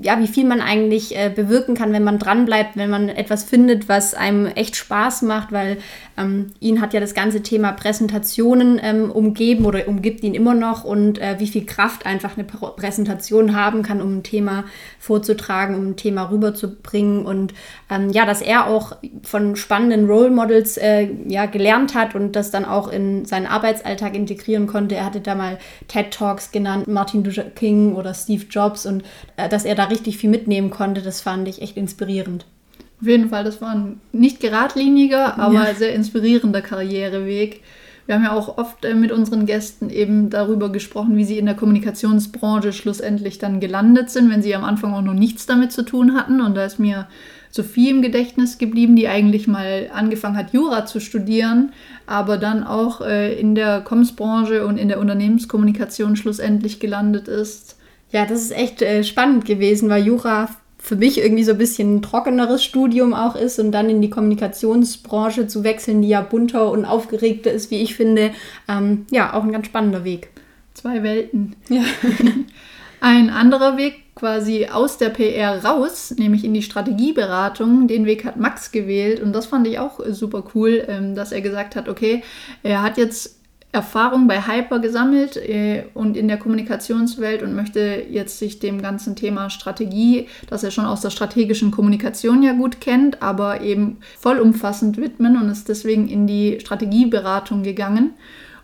ja, 0.00 0.20
wie 0.20 0.28
viel 0.28 0.44
man 0.44 0.60
eigentlich 0.60 1.16
äh, 1.16 1.30
bewirken 1.34 1.74
kann, 1.74 1.92
wenn 1.92 2.04
man 2.04 2.20
dranbleibt, 2.20 2.76
wenn 2.76 2.90
man 2.90 3.08
etwas 3.08 3.42
findet, 3.42 3.88
was 3.88 4.14
einem 4.14 4.46
echt 4.46 4.76
Spaß 4.76 5.22
macht, 5.22 5.50
weil 5.50 5.78
ähm, 6.16 6.52
ihn 6.60 6.80
hat 6.80 6.94
ja 6.94 7.00
das 7.00 7.12
ganze 7.12 7.42
Thema 7.42 7.72
Präsentationen 7.72 8.80
ähm, 8.82 9.10
umgeben 9.10 9.64
oder 9.64 9.88
umgibt 9.88 10.22
ihn 10.22 10.34
immer 10.34 10.54
noch 10.54 10.84
und 10.84 11.18
äh, 11.18 11.36
wie 11.38 11.48
viel 11.48 11.66
Kraft 11.66 12.06
einfach 12.06 12.36
eine 12.36 12.44
Präsentation 12.44 13.56
haben 13.56 13.82
kann, 13.82 14.00
um 14.00 14.18
ein 14.18 14.22
Thema 14.22 14.64
vorzutragen, 15.00 15.74
um 15.74 15.88
ein 15.88 15.96
Thema 15.96 16.30
rüberzubringen 16.30 17.26
und 17.26 17.52
ähm, 17.90 18.10
ja, 18.10 18.26
dass 18.26 18.42
er 18.42 18.68
auch 18.68 18.96
von 19.24 19.56
spannenden 19.56 20.06
Role 20.06 20.30
Models 20.30 20.76
äh, 20.76 21.08
ja, 21.26 21.46
gelernt 21.46 21.96
hat 21.96 22.14
und 22.14 22.36
das 22.36 22.52
dann 22.52 22.64
auch 22.64 22.88
in 22.88 23.24
seinen 23.24 23.46
Arbeitsalltag 23.46 24.14
integrieren 24.14 24.68
konnte. 24.68 24.94
Er 24.94 25.06
hatte 25.06 25.20
da 25.20 25.34
mal 25.34 25.58
TED 25.88 26.12
Talks 26.12 26.52
genannt, 26.52 26.86
Martin 26.86 27.24
Luther 27.24 27.42
King 27.42 27.96
oder 27.96 28.14
Steve 28.14 28.44
Jobs 28.48 28.86
und 28.86 29.02
äh, 29.36 29.48
dass 29.48 29.64
er 29.64 29.79
da 29.80 29.86
richtig 29.86 30.18
viel 30.18 30.30
mitnehmen 30.30 30.70
konnte, 30.70 31.02
das 31.02 31.20
fand 31.20 31.48
ich 31.48 31.62
echt 31.62 31.76
inspirierend. 31.76 32.44
Auf 33.00 33.06
jeden 33.06 33.30
Fall, 33.30 33.44
das 33.44 33.62
war 33.62 33.70
ein 33.70 34.00
nicht 34.12 34.40
geradliniger, 34.40 35.38
aber 35.38 35.54
ja. 35.54 35.74
sehr 35.74 35.94
inspirierender 35.94 36.60
Karriereweg. 36.60 37.62
Wir 38.04 38.16
haben 38.16 38.24
ja 38.24 38.32
auch 38.32 38.58
oft 38.58 38.84
äh, 38.84 38.94
mit 38.94 39.12
unseren 39.12 39.46
Gästen 39.46 39.88
eben 39.88 40.30
darüber 40.30 40.70
gesprochen, 40.70 41.16
wie 41.16 41.24
sie 41.24 41.38
in 41.38 41.46
der 41.46 41.54
Kommunikationsbranche 41.54 42.72
schlussendlich 42.72 43.38
dann 43.38 43.60
gelandet 43.60 44.10
sind, 44.10 44.30
wenn 44.30 44.42
sie 44.42 44.54
am 44.54 44.64
Anfang 44.64 44.92
auch 44.92 45.02
noch 45.02 45.14
nichts 45.14 45.46
damit 45.46 45.72
zu 45.72 45.82
tun 45.82 46.14
hatten. 46.14 46.40
Und 46.40 46.56
da 46.56 46.64
ist 46.64 46.78
mir 46.78 47.06
Sophie 47.50 47.88
im 47.88 48.02
Gedächtnis 48.02 48.58
geblieben, 48.58 48.96
die 48.96 49.08
eigentlich 49.08 49.48
mal 49.48 49.90
angefangen 49.94 50.36
hat, 50.36 50.52
Jura 50.52 50.86
zu 50.86 51.00
studieren, 51.00 51.72
aber 52.06 52.36
dann 52.36 52.64
auch 52.64 53.00
äh, 53.00 53.32
in 53.38 53.54
der 53.54 53.80
Kommsbranche 53.80 54.66
und 54.66 54.76
in 54.76 54.88
der 54.88 55.00
Unternehmenskommunikation 55.00 56.16
schlussendlich 56.16 56.80
gelandet 56.80 57.28
ist. 57.28 57.79
Ja, 58.12 58.26
das 58.26 58.42
ist 58.42 58.52
echt 58.52 58.82
äh, 58.82 59.04
spannend 59.04 59.44
gewesen, 59.44 59.88
weil 59.88 60.04
Jura 60.04 60.48
für 60.78 60.96
mich 60.96 61.18
irgendwie 61.18 61.44
so 61.44 61.52
ein 61.52 61.58
bisschen 61.58 61.96
ein 61.96 62.02
trockeneres 62.02 62.64
Studium 62.64 63.12
auch 63.12 63.36
ist 63.36 63.58
und 63.58 63.70
dann 63.70 63.90
in 63.90 64.00
die 64.00 64.10
Kommunikationsbranche 64.10 65.46
zu 65.46 65.62
wechseln, 65.62 66.02
die 66.02 66.08
ja 66.08 66.22
bunter 66.22 66.70
und 66.70 66.86
aufgeregter 66.86 67.52
ist, 67.52 67.70
wie 67.70 67.82
ich 67.82 67.94
finde, 67.94 68.32
ähm, 68.66 69.06
ja, 69.10 69.34
auch 69.34 69.44
ein 69.44 69.52
ganz 69.52 69.66
spannender 69.66 70.04
Weg. 70.04 70.30
Zwei 70.72 71.02
Welten. 71.02 71.54
Ja. 71.68 71.82
ein 73.00 73.28
anderer 73.28 73.76
Weg 73.76 74.14
quasi 74.14 74.66
aus 74.66 74.98
der 74.98 75.10
PR 75.10 75.62
raus, 75.64 76.14
nämlich 76.16 76.44
in 76.44 76.54
die 76.54 76.62
Strategieberatung. 76.62 77.86
Den 77.86 78.06
Weg 78.06 78.24
hat 78.24 78.36
Max 78.36 78.72
gewählt 78.72 79.20
und 79.20 79.32
das 79.34 79.46
fand 79.46 79.66
ich 79.66 79.78
auch 79.78 80.00
super 80.08 80.44
cool, 80.54 80.84
ähm, 80.88 81.14
dass 81.14 81.32
er 81.32 81.42
gesagt 81.42 81.76
hat, 81.76 81.88
okay, 81.88 82.22
er 82.62 82.82
hat 82.82 82.96
jetzt 82.96 83.39
Erfahrung 83.72 84.26
bei 84.26 84.42
Hyper 84.42 84.80
gesammelt 84.80 85.36
äh, 85.36 85.84
und 85.94 86.16
in 86.16 86.26
der 86.26 86.38
Kommunikationswelt 86.38 87.42
und 87.42 87.54
möchte 87.54 88.02
jetzt 88.10 88.38
sich 88.38 88.58
dem 88.58 88.82
ganzen 88.82 89.14
Thema 89.14 89.48
Strategie, 89.48 90.26
das 90.48 90.64
er 90.64 90.72
schon 90.72 90.86
aus 90.86 91.02
der 91.02 91.10
strategischen 91.10 91.70
Kommunikation 91.70 92.42
ja 92.42 92.52
gut 92.52 92.80
kennt, 92.80 93.22
aber 93.22 93.60
eben 93.60 93.98
vollumfassend 94.18 94.96
widmen 94.96 95.36
und 95.36 95.48
ist 95.48 95.68
deswegen 95.68 96.08
in 96.08 96.26
die 96.26 96.58
Strategieberatung 96.60 97.62
gegangen. 97.62 98.14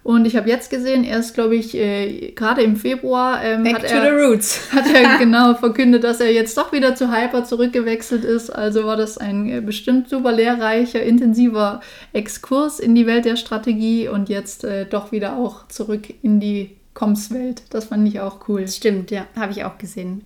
Und 0.07 0.25
ich 0.25 0.37
habe 0.37 0.49
jetzt 0.49 0.71
gesehen, 0.71 1.03
erst 1.03 1.35
glaube 1.35 1.57
ich, 1.57 1.77
äh, 1.77 2.31
gerade 2.31 2.63
im 2.63 2.77
Februar 2.77 3.43
ähm, 3.43 3.67
hat, 3.75 3.83
er, 3.83 4.03
hat 4.03 4.95
er 4.95 5.19
genau 5.19 5.55
verkündet, 5.55 6.05
dass 6.05 6.21
er 6.21 6.33
jetzt 6.33 6.57
doch 6.57 6.71
wieder 6.71 6.95
zu 6.95 7.11
Hyper 7.11 7.43
zurückgewechselt 7.43 8.25
ist. 8.25 8.51
Also 8.51 8.85
war 8.85 8.97
das 8.97 9.19
ein 9.19 9.51
äh, 9.51 9.61
bestimmt 9.61 10.09
super 10.09 10.31
lehrreicher, 10.31 11.03
intensiver 11.03 11.81
Exkurs 12.13 12.79
in 12.79 12.95
die 12.95 13.05
Welt 13.09 13.25
der 13.25 13.35
Strategie 13.35 14.07
und 14.07 14.29
jetzt 14.29 14.63
äh, 14.63 14.87
doch 14.87 15.11
wieder 15.11 15.39
auch 15.39 15.67
zurück 15.67 16.07
in 16.23 16.39
die 16.39 16.77
Comms-Welt. 16.95 17.65
Das 17.71 17.87
fand 17.87 18.07
ich 18.07 18.21
auch 18.21 18.49
cool. 18.49 18.69
Stimmt, 18.69 19.11
ja, 19.11 19.27
habe 19.35 19.51
ich 19.51 19.65
auch 19.65 19.77
gesehen. 19.77 20.23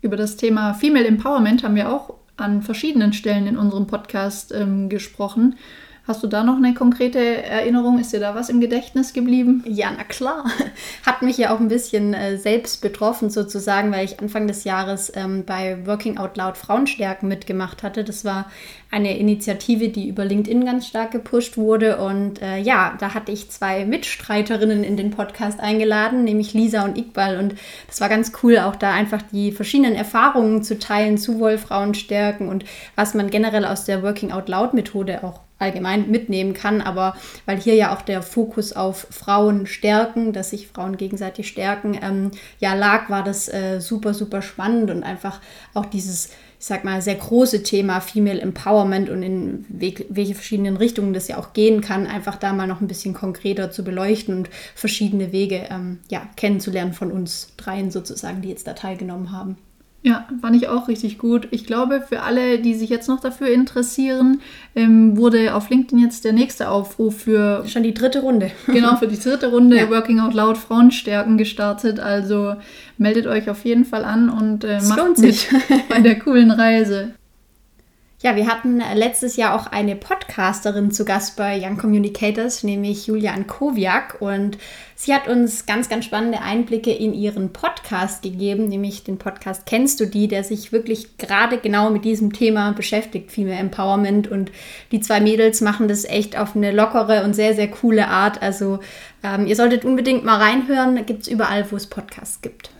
Über 0.00 0.16
das 0.16 0.36
Thema 0.36 0.74
Female 0.74 1.06
Empowerment 1.06 1.62
haben 1.62 1.76
wir 1.76 1.92
auch 1.92 2.14
an 2.36 2.60
verschiedenen 2.60 3.12
Stellen 3.12 3.46
in 3.46 3.56
unserem 3.56 3.86
Podcast 3.86 4.52
ähm, 4.52 4.88
gesprochen. 4.88 5.54
Hast 6.04 6.20
du 6.24 6.26
da 6.26 6.42
noch 6.42 6.56
eine 6.56 6.74
konkrete 6.74 7.20
Erinnerung? 7.44 8.00
Ist 8.00 8.12
dir 8.12 8.18
da 8.18 8.34
was 8.34 8.48
im 8.48 8.60
Gedächtnis 8.60 9.12
geblieben? 9.12 9.62
Ja, 9.68 9.92
na 9.96 10.02
klar. 10.02 10.46
Hat 11.06 11.22
mich 11.22 11.38
ja 11.38 11.54
auch 11.54 11.60
ein 11.60 11.68
bisschen 11.68 12.12
äh, 12.12 12.38
selbst 12.38 12.82
betroffen 12.82 13.30
sozusagen, 13.30 13.92
weil 13.92 14.04
ich 14.04 14.18
Anfang 14.18 14.48
des 14.48 14.64
Jahres 14.64 15.12
ähm, 15.14 15.44
bei 15.46 15.86
Working 15.86 16.18
Out 16.18 16.36
Loud 16.36 16.56
Frauenstärken 16.56 17.28
mitgemacht 17.28 17.84
hatte. 17.84 18.02
Das 18.02 18.24
war 18.24 18.50
eine 18.90 19.16
Initiative, 19.16 19.90
die 19.90 20.08
über 20.08 20.24
LinkedIn 20.24 20.64
ganz 20.64 20.88
stark 20.88 21.12
gepusht 21.12 21.56
wurde. 21.56 21.98
Und 21.98 22.42
äh, 22.42 22.58
ja, 22.58 22.96
da 22.98 23.14
hatte 23.14 23.30
ich 23.30 23.52
zwei 23.52 23.84
Mitstreiterinnen 23.84 24.82
in 24.82 24.96
den 24.96 25.12
Podcast 25.12 25.60
eingeladen, 25.60 26.24
nämlich 26.24 26.52
Lisa 26.52 26.84
und 26.84 26.98
Iqbal. 26.98 27.38
Und 27.38 27.54
das 27.86 28.00
war 28.00 28.08
ganz 28.08 28.32
cool, 28.42 28.58
auch 28.58 28.74
da 28.74 28.92
einfach 28.92 29.22
die 29.30 29.52
verschiedenen 29.52 29.94
Erfahrungen 29.94 30.64
zu 30.64 30.80
teilen 30.80 31.16
zu 31.16 31.38
Wohlfrauenstärken 31.38 32.48
und 32.48 32.64
was 32.96 33.14
man 33.14 33.30
generell 33.30 33.64
aus 33.64 33.84
der 33.84 34.02
Working 34.02 34.32
Out 34.32 34.48
Loud 34.48 34.74
Methode 34.74 35.22
auch 35.22 35.40
allgemein 35.62 36.10
mitnehmen 36.10 36.52
kann, 36.52 36.80
aber 36.80 37.16
weil 37.46 37.58
hier 37.58 37.74
ja 37.74 37.94
auch 37.94 38.02
der 38.02 38.22
Fokus 38.22 38.72
auf 38.72 39.06
Frauen 39.10 39.66
stärken, 39.66 40.32
dass 40.32 40.50
sich 40.50 40.68
Frauen 40.68 40.96
gegenseitig 40.96 41.48
stärken, 41.48 41.98
ähm, 42.02 42.30
ja 42.58 42.74
lag, 42.74 43.08
war 43.08 43.22
das 43.22 43.48
äh, 43.48 43.80
super, 43.80 44.14
super 44.14 44.42
spannend 44.42 44.90
und 44.90 45.02
einfach 45.02 45.40
auch 45.74 45.86
dieses, 45.86 46.26
ich 46.26 46.66
sag 46.66 46.84
mal, 46.84 47.00
sehr 47.00 47.14
große 47.14 47.62
Thema 47.62 48.00
Female 48.00 48.40
Empowerment 48.40 49.08
und 49.08 49.22
in 49.22 49.64
welche 49.68 50.34
verschiedenen 50.34 50.76
Richtungen 50.76 51.12
das 51.12 51.28
ja 51.28 51.38
auch 51.38 51.52
gehen 51.52 51.80
kann, 51.80 52.06
einfach 52.06 52.36
da 52.36 52.52
mal 52.52 52.66
noch 52.66 52.80
ein 52.80 52.88
bisschen 52.88 53.14
konkreter 53.14 53.70
zu 53.70 53.84
beleuchten 53.84 54.36
und 54.36 54.50
verschiedene 54.74 55.32
Wege 55.32 55.66
ähm, 55.70 56.00
ja, 56.10 56.28
kennenzulernen 56.36 56.92
von 56.92 57.10
uns 57.10 57.54
dreien 57.56 57.90
sozusagen, 57.90 58.42
die 58.42 58.48
jetzt 58.48 58.66
da 58.66 58.74
teilgenommen 58.74 59.32
haben. 59.32 59.56
Ja, 60.04 60.26
fand 60.40 60.56
ich 60.56 60.66
auch 60.66 60.88
richtig 60.88 61.18
gut. 61.18 61.46
Ich 61.52 61.64
glaube, 61.64 62.02
für 62.06 62.22
alle, 62.22 62.58
die 62.58 62.74
sich 62.74 62.90
jetzt 62.90 63.08
noch 63.08 63.20
dafür 63.20 63.48
interessieren, 63.48 64.40
ähm, 64.74 65.16
wurde 65.16 65.54
auf 65.54 65.70
LinkedIn 65.70 66.00
jetzt 66.00 66.24
der 66.24 66.32
nächste 66.32 66.70
Aufruf 66.70 67.18
für. 67.18 67.64
Schon 67.68 67.84
die 67.84 67.94
dritte 67.94 68.20
Runde. 68.20 68.50
genau, 68.66 68.96
für 68.96 69.06
die 69.06 69.18
dritte 69.18 69.50
Runde 69.50 69.76
ja. 69.78 69.88
Working 69.90 70.18
Out 70.18 70.34
Loud 70.34 70.58
Frauenstärken 70.58 71.38
gestartet. 71.38 72.00
Also 72.00 72.56
meldet 72.98 73.28
euch 73.28 73.48
auf 73.48 73.64
jeden 73.64 73.84
Fall 73.84 74.04
an 74.04 74.28
und 74.28 74.64
äh, 74.64 74.80
macht 74.82 75.18
mit 75.18 75.48
bei 75.88 76.00
der 76.00 76.18
coolen 76.18 76.50
Reise. 76.50 77.14
Ja, 78.22 78.36
wir 78.36 78.46
hatten 78.46 78.80
letztes 78.94 79.34
Jahr 79.34 79.52
auch 79.52 79.66
eine 79.66 79.96
Podcasterin 79.96 80.92
zu 80.92 81.04
Gast 81.04 81.36
bei 81.36 81.60
Young 81.60 81.76
Communicators, 81.76 82.62
nämlich 82.62 83.08
Julia 83.08 83.32
Ankowiak. 83.32 84.20
Und 84.20 84.58
sie 84.94 85.12
hat 85.12 85.26
uns 85.26 85.66
ganz, 85.66 85.88
ganz 85.88 86.04
spannende 86.04 86.40
Einblicke 86.40 86.92
in 86.92 87.14
ihren 87.14 87.52
Podcast 87.52 88.22
gegeben, 88.22 88.68
nämlich 88.68 89.02
den 89.02 89.18
Podcast 89.18 89.66
Kennst 89.66 89.98
du 89.98 90.06
die, 90.06 90.28
der 90.28 90.44
sich 90.44 90.70
wirklich 90.70 91.18
gerade 91.18 91.58
genau 91.58 91.90
mit 91.90 92.04
diesem 92.04 92.32
Thema 92.32 92.70
beschäftigt, 92.70 93.32
Female 93.32 93.58
Empowerment. 93.58 94.28
Und 94.28 94.52
die 94.92 95.00
zwei 95.00 95.20
Mädels 95.20 95.60
machen 95.60 95.88
das 95.88 96.04
echt 96.04 96.38
auf 96.38 96.54
eine 96.54 96.70
lockere 96.70 97.24
und 97.24 97.34
sehr, 97.34 97.56
sehr 97.56 97.72
coole 97.72 98.06
Art. 98.06 98.40
Also 98.40 98.78
ähm, 99.24 99.48
ihr 99.48 99.56
solltet 99.56 99.84
unbedingt 99.84 100.24
mal 100.24 100.40
reinhören. 100.40 100.94
Da 100.94 101.02
gibt 101.02 101.22
es 101.22 101.28
überall, 101.28 101.66
wo 101.72 101.74
es 101.74 101.88
Podcasts 101.88 102.40
gibt. 102.40 102.70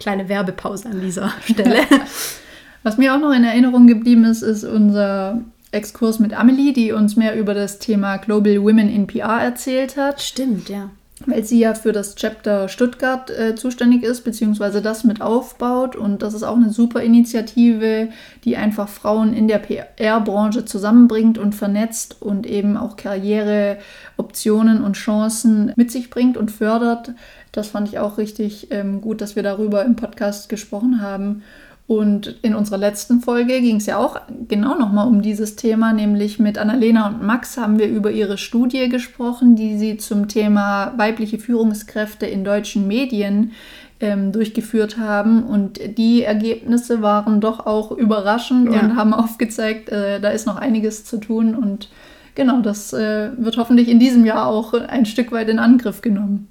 Kleine 0.00 0.28
Werbepause 0.28 0.88
an 0.88 1.00
dieser 1.00 1.32
Stelle. 1.44 1.82
Was 2.86 2.98
mir 2.98 3.12
auch 3.12 3.18
noch 3.18 3.32
in 3.32 3.42
Erinnerung 3.42 3.88
geblieben 3.88 4.24
ist, 4.24 4.42
ist 4.42 4.62
unser 4.62 5.40
Exkurs 5.72 6.20
mit 6.20 6.38
Amelie, 6.38 6.72
die 6.72 6.92
uns 6.92 7.16
mehr 7.16 7.36
über 7.36 7.52
das 7.52 7.80
Thema 7.80 8.16
Global 8.16 8.62
Women 8.62 8.88
in 8.88 9.08
PR 9.08 9.42
erzählt 9.42 9.96
hat. 9.96 10.22
Stimmt, 10.22 10.68
ja. 10.68 10.90
Weil 11.26 11.42
sie 11.42 11.58
ja 11.58 11.74
für 11.74 11.90
das 11.90 12.14
Chapter 12.14 12.68
Stuttgart 12.68 13.28
äh, 13.30 13.56
zuständig 13.56 14.04
ist, 14.04 14.20
beziehungsweise 14.22 14.82
das 14.82 15.02
mit 15.02 15.20
aufbaut. 15.20 15.96
Und 15.96 16.22
das 16.22 16.32
ist 16.32 16.44
auch 16.44 16.54
eine 16.54 16.70
super 16.70 17.02
Initiative, 17.02 18.10
die 18.44 18.56
einfach 18.56 18.88
Frauen 18.88 19.34
in 19.34 19.48
der 19.48 19.58
PR-Branche 19.58 20.64
zusammenbringt 20.64 21.38
und 21.38 21.56
vernetzt 21.56 22.22
und 22.22 22.46
eben 22.46 22.76
auch 22.76 22.96
Karriereoptionen 22.96 24.80
und 24.84 24.92
Chancen 24.92 25.72
mit 25.74 25.90
sich 25.90 26.08
bringt 26.08 26.36
und 26.36 26.52
fördert. 26.52 27.14
Das 27.50 27.66
fand 27.66 27.88
ich 27.88 27.98
auch 27.98 28.16
richtig 28.16 28.70
ähm, 28.70 29.00
gut, 29.00 29.20
dass 29.20 29.34
wir 29.34 29.42
darüber 29.42 29.84
im 29.84 29.96
Podcast 29.96 30.48
gesprochen 30.48 31.00
haben. 31.00 31.42
Und 31.86 32.38
in 32.42 32.56
unserer 32.56 32.78
letzten 32.78 33.20
Folge 33.20 33.60
ging 33.60 33.76
es 33.76 33.86
ja 33.86 33.98
auch 33.98 34.20
genau 34.48 34.76
nochmal 34.76 35.06
um 35.06 35.22
dieses 35.22 35.54
Thema, 35.54 35.92
nämlich 35.92 36.40
mit 36.40 36.58
Annalena 36.58 37.06
und 37.06 37.22
Max 37.22 37.56
haben 37.56 37.78
wir 37.78 37.86
über 37.86 38.10
ihre 38.10 38.38
Studie 38.38 38.88
gesprochen, 38.88 39.54
die 39.54 39.78
sie 39.78 39.96
zum 39.96 40.26
Thema 40.26 40.94
weibliche 40.96 41.38
Führungskräfte 41.38 42.26
in 42.26 42.42
deutschen 42.42 42.88
Medien 42.88 43.52
ähm, 44.00 44.32
durchgeführt 44.32 44.98
haben. 44.98 45.44
Und 45.44 45.78
die 45.96 46.24
Ergebnisse 46.24 47.02
waren 47.02 47.40
doch 47.40 47.66
auch 47.66 47.92
überraschend 47.92 48.72
ja. 48.72 48.80
und 48.80 48.96
haben 48.96 49.14
aufgezeigt, 49.14 49.88
äh, 49.88 50.20
da 50.20 50.30
ist 50.30 50.46
noch 50.46 50.56
einiges 50.56 51.04
zu 51.04 51.18
tun. 51.18 51.54
Und 51.54 51.88
genau, 52.34 52.62
das 52.62 52.92
äh, 52.94 53.30
wird 53.36 53.58
hoffentlich 53.58 53.88
in 53.88 54.00
diesem 54.00 54.26
Jahr 54.26 54.48
auch 54.48 54.74
ein 54.74 55.06
Stück 55.06 55.30
weit 55.30 55.48
in 55.48 55.60
Angriff 55.60 56.00
genommen. 56.00 56.48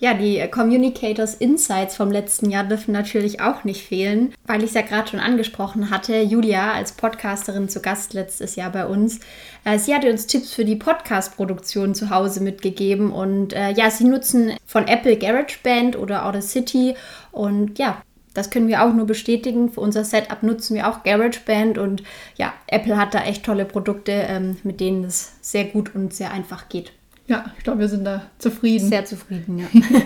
Ja, 0.00 0.14
die 0.14 0.46
Communicators 0.48 1.34
Insights 1.34 1.96
vom 1.96 2.12
letzten 2.12 2.50
Jahr 2.50 2.62
dürfen 2.62 2.92
natürlich 2.92 3.40
auch 3.40 3.64
nicht 3.64 3.84
fehlen, 3.84 4.32
weil 4.46 4.60
ich 4.62 4.68
es 4.68 4.74
ja 4.74 4.82
gerade 4.82 5.08
schon 5.08 5.18
angesprochen 5.18 5.90
hatte. 5.90 6.20
Julia 6.20 6.72
als 6.72 6.92
Podcasterin 6.92 7.68
zu 7.68 7.82
Gast 7.82 8.14
letztes 8.14 8.54
Jahr 8.54 8.70
bei 8.70 8.86
uns. 8.86 9.18
Äh, 9.64 9.80
sie 9.80 9.92
hatte 9.92 10.08
uns 10.08 10.28
Tipps 10.28 10.54
für 10.54 10.64
die 10.64 10.76
Podcast-Produktion 10.76 11.96
zu 11.96 12.10
Hause 12.10 12.44
mitgegeben 12.44 13.10
und 13.10 13.52
äh, 13.54 13.72
ja, 13.72 13.90
sie 13.90 14.04
nutzen 14.04 14.52
von 14.64 14.86
Apple 14.86 15.16
GarageBand 15.16 15.98
oder 15.98 16.26
Audacity 16.26 16.94
und 17.32 17.76
ja, 17.80 18.00
das 18.34 18.50
können 18.50 18.68
wir 18.68 18.84
auch 18.84 18.94
nur 18.94 19.06
bestätigen. 19.06 19.68
Für 19.68 19.80
unser 19.80 20.04
Setup 20.04 20.44
nutzen 20.44 20.76
wir 20.76 20.88
auch 20.88 21.02
GarageBand 21.02 21.76
und 21.76 22.04
ja, 22.36 22.52
Apple 22.68 22.96
hat 22.96 23.14
da 23.14 23.24
echt 23.24 23.44
tolle 23.44 23.64
Produkte, 23.64 24.12
ähm, 24.12 24.58
mit 24.62 24.78
denen 24.78 25.02
es 25.02 25.32
sehr 25.40 25.64
gut 25.64 25.92
und 25.96 26.14
sehr 26.14 26.30
einfach 26.30 26.68
geht. 26.68 26.92
Ja, 27.28 27.44
ich 27.58 27.64
glaube, 27.64 27.80
wir 27.80 27.88
sind 27.88 28.04
da 28.04 28.22
zufrieden. 28.38 28.88
Sehr 28.88 29.04
zufrieden, 29.04 29.58
ja. 29.58 29.66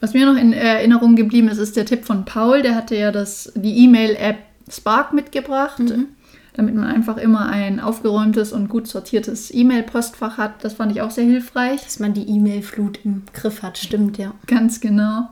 Was 0.00 0.14
mir 0.14 0.30
noch 0.30 0.40
in 0.40 0.52
Erinnerung 0.52 1.16
geblieben 1.16 1.48
ist, 1.48 1.58
ist 1.58 1.76
der 1.76 1.84
Tipp 1.84 2.04
von 2.04 2.24
Paul. 2.24 2.62
Der 2.62 2.74
hatte 2.74 2.96
ja 2.96 3.10
das, 3.10 3.52
die 3.54 3.84
E-Mail-App 3.84 4.38
Spark 4.70 5.12
mitgebracht, 5.12 5.78
mhm. 5.78 6.08
damit 6.54 6.74
man 6.74 6.84
einfach 6.84 7.16
immer 7.16 7.48
ein 7.48 7.80
aufgeräumtes 7.80 8.52
und 8.52 8.68
gut 8.68 8.86
sortiertes 8.86 9.52
E-Mail-Postfach 9.52 10.38
hat. 10.38 10.62
Das 10.64 10.74
fand 10.74 10.92
ich 10.92 11.02
auch 11.02 11.10
sehr 11.10 11.24
hilfreich. 11.24 11.82
Dass 11.82 11.98
man 11.98 12.14
die 12.14 12.28
E-Mail-Flut 12.28 13.00
im 13.04 13.24
Griff 13.32 13.62
hat, 13.62 13.78
stimmt, 13.78 14.16
ja. 14.16 14.32
Ganz 14.46 14.80
genau. 14.80 15.28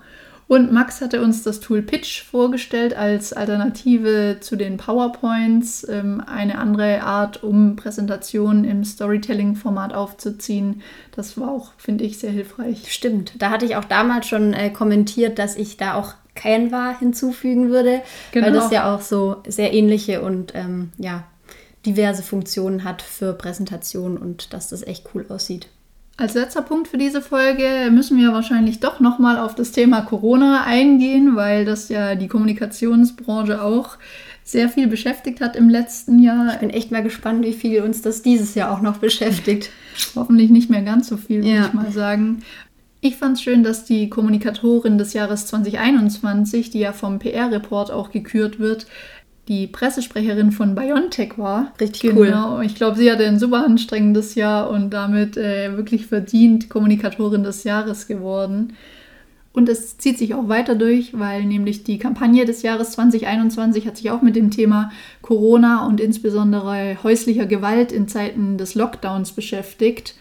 Und 0.49 0.73
Max 0.73 1.03
hatte 1.03 1.23
uns 1.23 1.43
das 1.43 1.61
Tool 1.61 1.83
Pitch 1.83 2.23
vorgestellt 2.23 2.97
als 2.97 3.35
Alternative 3.35 4.39
zu 4.41 4.57
den 4.57 4.79
PowerPoints, 4.79 5.87
ähm, 5.87 6.23
eine 6.27 6.57
andere 6.57 7.03
Art, 7.03 7.45
um 7.45 7.77
Präsentationen 7.77 8.65
im 8.65 8.83
Storytelling-Format 8.83 9.93
aufzuziehen. 9.93 10.81
Das 11.15 11.39
war 11.39 11.51
auch, 11.51 11.73
finde 11.77 12.05
ich, 12.05 12.19
sehr 12.19 12.31
hilfreich. 12.31 12.91
Stimmt. 12.91 13.35
Da 13.39 13.51
hatte 13.51 13.67
ich 13.67 13.77
auch 13.77 13.85
damals 13.85 14.27
schon 14.27 14.55
äh, 14.55 14.71
kommentiert, 14.71 15.39
dass 15.39 15.55
ich 15.55 15.77
da 15.77 15.95
auch 15.95 16.15
Canva 16.35 16.97
hinzufügen 16.99 17.69
würde, 17.69 18.01
genau. 18.33 18.47
weil 18.47 18.53
das 18.55 18.71
ja 18.71 18.95
auch 18.95 19.03
so 19.03 19.37
sehr 19.47 19.75
ähnliche 19.75 20.23
und 20.23 20.55
ähm, 20.55 20.93
ja, 20.97 21.25
diverse 21.85 22.23
Funktionen 22.23 22.85
hat 22.85 23.03
für 23.03 23.35
Präsentationen 23.35 24.17
und 24.17 24.55
dass 24.55 24.71
das 24.71 24.83
echt 24.83 25.11
cool 25.15 25.27
aussieht. 25.29 25.69
Als 26.21 26.35
letzter 26.35 26.63
Punkt 26.63 26.89
für 26.89 26.99
diese 26.99 27.23
Folge 27.23 27.91
müssen 27.93 28.19
wir 28.19 28.33
wahrscheinlich 28.33 28.81
doch 28.81 28.99
nochmal 28.99 29.39
auf 29.39 29.55
das 29.55 29.71
Thema 29.71 30.01
Corona 30.01 30.65
eingehen, 30.65 31.37
weil 31.37 31.65
das 31.65 31.89
ja 31.91 32.17
die 32.17 32.27
Kommunikationsbranche 32.27 33.63
auch 33.63 33.99
sehr 34.43 34.69
viel 34.69 34.89
beschäftigt 34.89 35.41
hat 35.41 35.55
im 35.55 35.69
letzten 35.69 36.19
Jahr. 36.19 36.55
Ich 36.55 36.59
bin 36.59 36.71
echt 36.71 36.91
mal 36.91 37.05
gespannt, 37.05 37.45
wie 37.45 37.53
viel 37.53 37.83
uns 37.83 38.03
das 38.03 38.23
dieses 38.23 38.57
Jahr 38.57 38.73
auch 38.73 38.81
noch 38.81 38.97
beschäftigt. 38.97 39.71
Hoffentlich 40.17 40.51
nicht 40.51 40.69
mehr 40.69 40.83
ganz 40.83 41.07
so 41.07 41.17
viel, 41.17 41.37
würde 41.37 41.55
ja. 41.55 41.67
ich 41.67 41.73
mal 41.73 41.93
sagen. 41.93 42.43
Ich 43.01 43.15
fand 43.15 43.37
es 43.37 43.43
schön, 43.43 43.63
dass 43.63 43.85
die 43.85 44.11
Kommunikatorin 44.11 44.99
des 44.99 45.13
Jahres 45.13 45.47
2021, 45.47 46.71
die 46.71 46.81
ja 46.81 46.93
vom 46.93 47.21
PR-Report 47.21 47.93
auch 47.93 48.11
gekürt 48.11 48.59
wird, 48.59 48.89
die 49.49 49.67
Pressesprecherin 49.67 50.53
von 50.53 50.75
BioNTech 50.75 51.39
war. 51.39 51.73
Richtig 51.81 52.03
genau. 52.03 52.17
cool. 52.21 52.27
Genau. 52.27 52.61
Ich 52.61 52.75
glaube, 52.75 52.97
sie 52.97 53.11
hatte 53.11 53.27
ein 53.27 53.39
super 53.39 53.65
anstrengendes 53.65 54.35
Jahr 54.35 54.71
und 54.71 54.91
damit 54.91 55.37
äh, 55.37 55.77
wirklich 55.77 56.07
verdient 56.07 56.69
Kommunikatorin 56.69 57.43
des 57.43 57.65
Jahres 57.65 58.07
geworden. 58.07 58.75
Und 59.53 59.69
es 59.69 59.99
zieht 59.99 60.19
sich 60.19 60.35
auch 60.35 60.49
weiter 60.49 60.77
durch, 60.77 61.19
weil 61.19 61.45
nämlich 61.45 61.83
die 61.83 61.99
Kampagne 61.99 62.45
des 62.45 62.63
Jahres 62.63 62.93
2021 62.93 63.87
hat 63.87 63.97
sich 63.97 64.11
auch 64.11 64.23
mit 64.23 64.37
dem 64.37 64.51
Thema 64.51 64.93
Corona 65.23 65.87
und 65.87 66.01
insbesondere 66.01 67.03
häuslicher 67.03 67.47
Gewalt 67.47 67.91
in 67.91 68.07
Zeiten 68.07 68.59
des 68.59 68.75
Lockdowns 68.75 69.33
beschäftigt. 69.33 70.15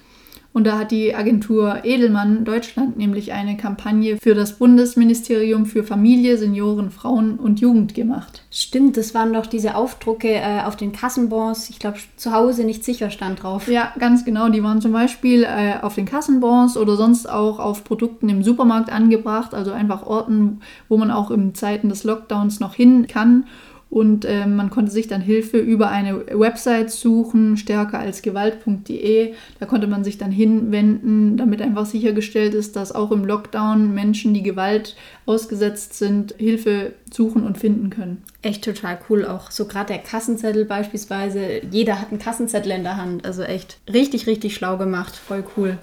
Und 0.58 0.64
da 0.64 0.80
hat 0.80 0.90
die 0.90 1.14
Agentur 1.14 1.82
Edelmann 1.84 2.44
Deutschland 2.44 2.98
nämlich 2.98 3.32
eine 3.32 3.58
Kampagne 3.58 4.18
für 4.18 4.34
das 4.34 4.54
Bundesministerium 4.54 5.68
für 5.68 5.84
Familie, 5.84 6.36
Senioren, 6.40 6.90
Frauen 6.90 7.38
und 7.38 7.60
Jugend 7.60 7.94
gemacht. 7.94 8.42
Stimmt, 8.50 8.98
das 8.98 9.14
waren 9.14 9.34
doch 9.34 9.46
diese 9.46 9.76
Aufdrucke 9.76 10.34
äh, 10.34 10.62
auf 10.66 10.76
den 10.76 10.94
Kassenbons. 10.94 11.70
Ich 11.70 11.78
glaube, 11.78 12.00
zu 12.16 12.32
Hause 12.32 12.64
nicht 12.64 12.84
sicher 12.84 13.12
stand 13.12 13.44
drauf. 13.44 13.68
Ja, 13.68 13.94
ganz 14.00 14.26
genau. 14.26 14.50
Die 14.50 14.64
waren 14.64 14.82
zum 14.82 14.94
Beispiel 14.94 15.44
äh, 15.44 15.76
auf 15.80 15.94
den 15.94 16.06
Kassenbons 16.06 16.76
oder 16.76 16.96
sonst 16.96 17.30
auch 17.30 17.60
auf 17.60 17.84
Produkten 17.84 18.28
im 18.28 18.42
Supermarkt 18.42 18.92
angebracht. 18.92 19.54
Also 19.54 19.74
einfach 19.74 20.08
Orten, 20.08 20.62
wo 20.90 20.98
man 20.98 21.12
auch 21.12 21.30
in 21.30 21.54
Zeiten 21.54 21.90
des 21.90 22.04
Lockdowns 22.04 22.60
noch 22.60 22.74
hin 22.74 23.06
kann 23.06 23.46
und 23.90 24.26
äh, 24.26 24.46
man 24.46 24.70
konnte 24.70 24.92
sich 24.92 25.08
dann 25.08 25.22
Hilfe 25.22 25.58
über 25.58 25.90
eine 25.90 26.26
Website 26.38 26.92
suchen, 26.92 27.56
stärker 27.56 28.00
als 28.00 28.22
gewalt.de. 28.22 29.34
Da 29.60 29.66
konnte 29.66 29.88
man 29.88 30.04
sich 30.04 30.18
dann 30.18 30.32
hinwenden, 30.32 31.38
damit 31.38 31.62
einfach 31.62 31.86
sichergestellt 31.86 32.54
ist, 32.54 32.76
dass 32.76 32.94
auch 32.94 33.12
im 33.12 33.24
Lockdown 33.24 33.94
Menschen, 33.94 34.34
die 34.34 34.44
Gewalt 34.44 34.96
ausgesetzt 35.26 35.94
sind, 35.94 36.36
Hilfe 36.38 36.94
suchen 37.12 37.44
und 37.44 37.58
finden 37.58 37.90
können. 37.90 38.24
Echt 38.42 38.66
total 38.66 39.00
cool 39.10 39.26
auch. 39.26 39.52
So 39.52 39.66
gerade 39.66 39.94
der 39.94 40.00
Kassenzettel 40.00 40.66
beispielsweise. 40.66 41.62
Jeder 41.72 42.02
hat 42.02 42.10
einen 42.10 42.20
Kassenzettel 42.20 42.74
in 42.74 42.84
der 42.84 42.98
Hand. 42.98 43.26
Also 43.26 43.44
echt 43.44 43.80
richtig, 43.92 44.28
richtig 44.28 44.54
schlau 44.54 44.78
gemacht. 44.78 45.16
Voll 45.16 45.46
cool. 45.56 45.78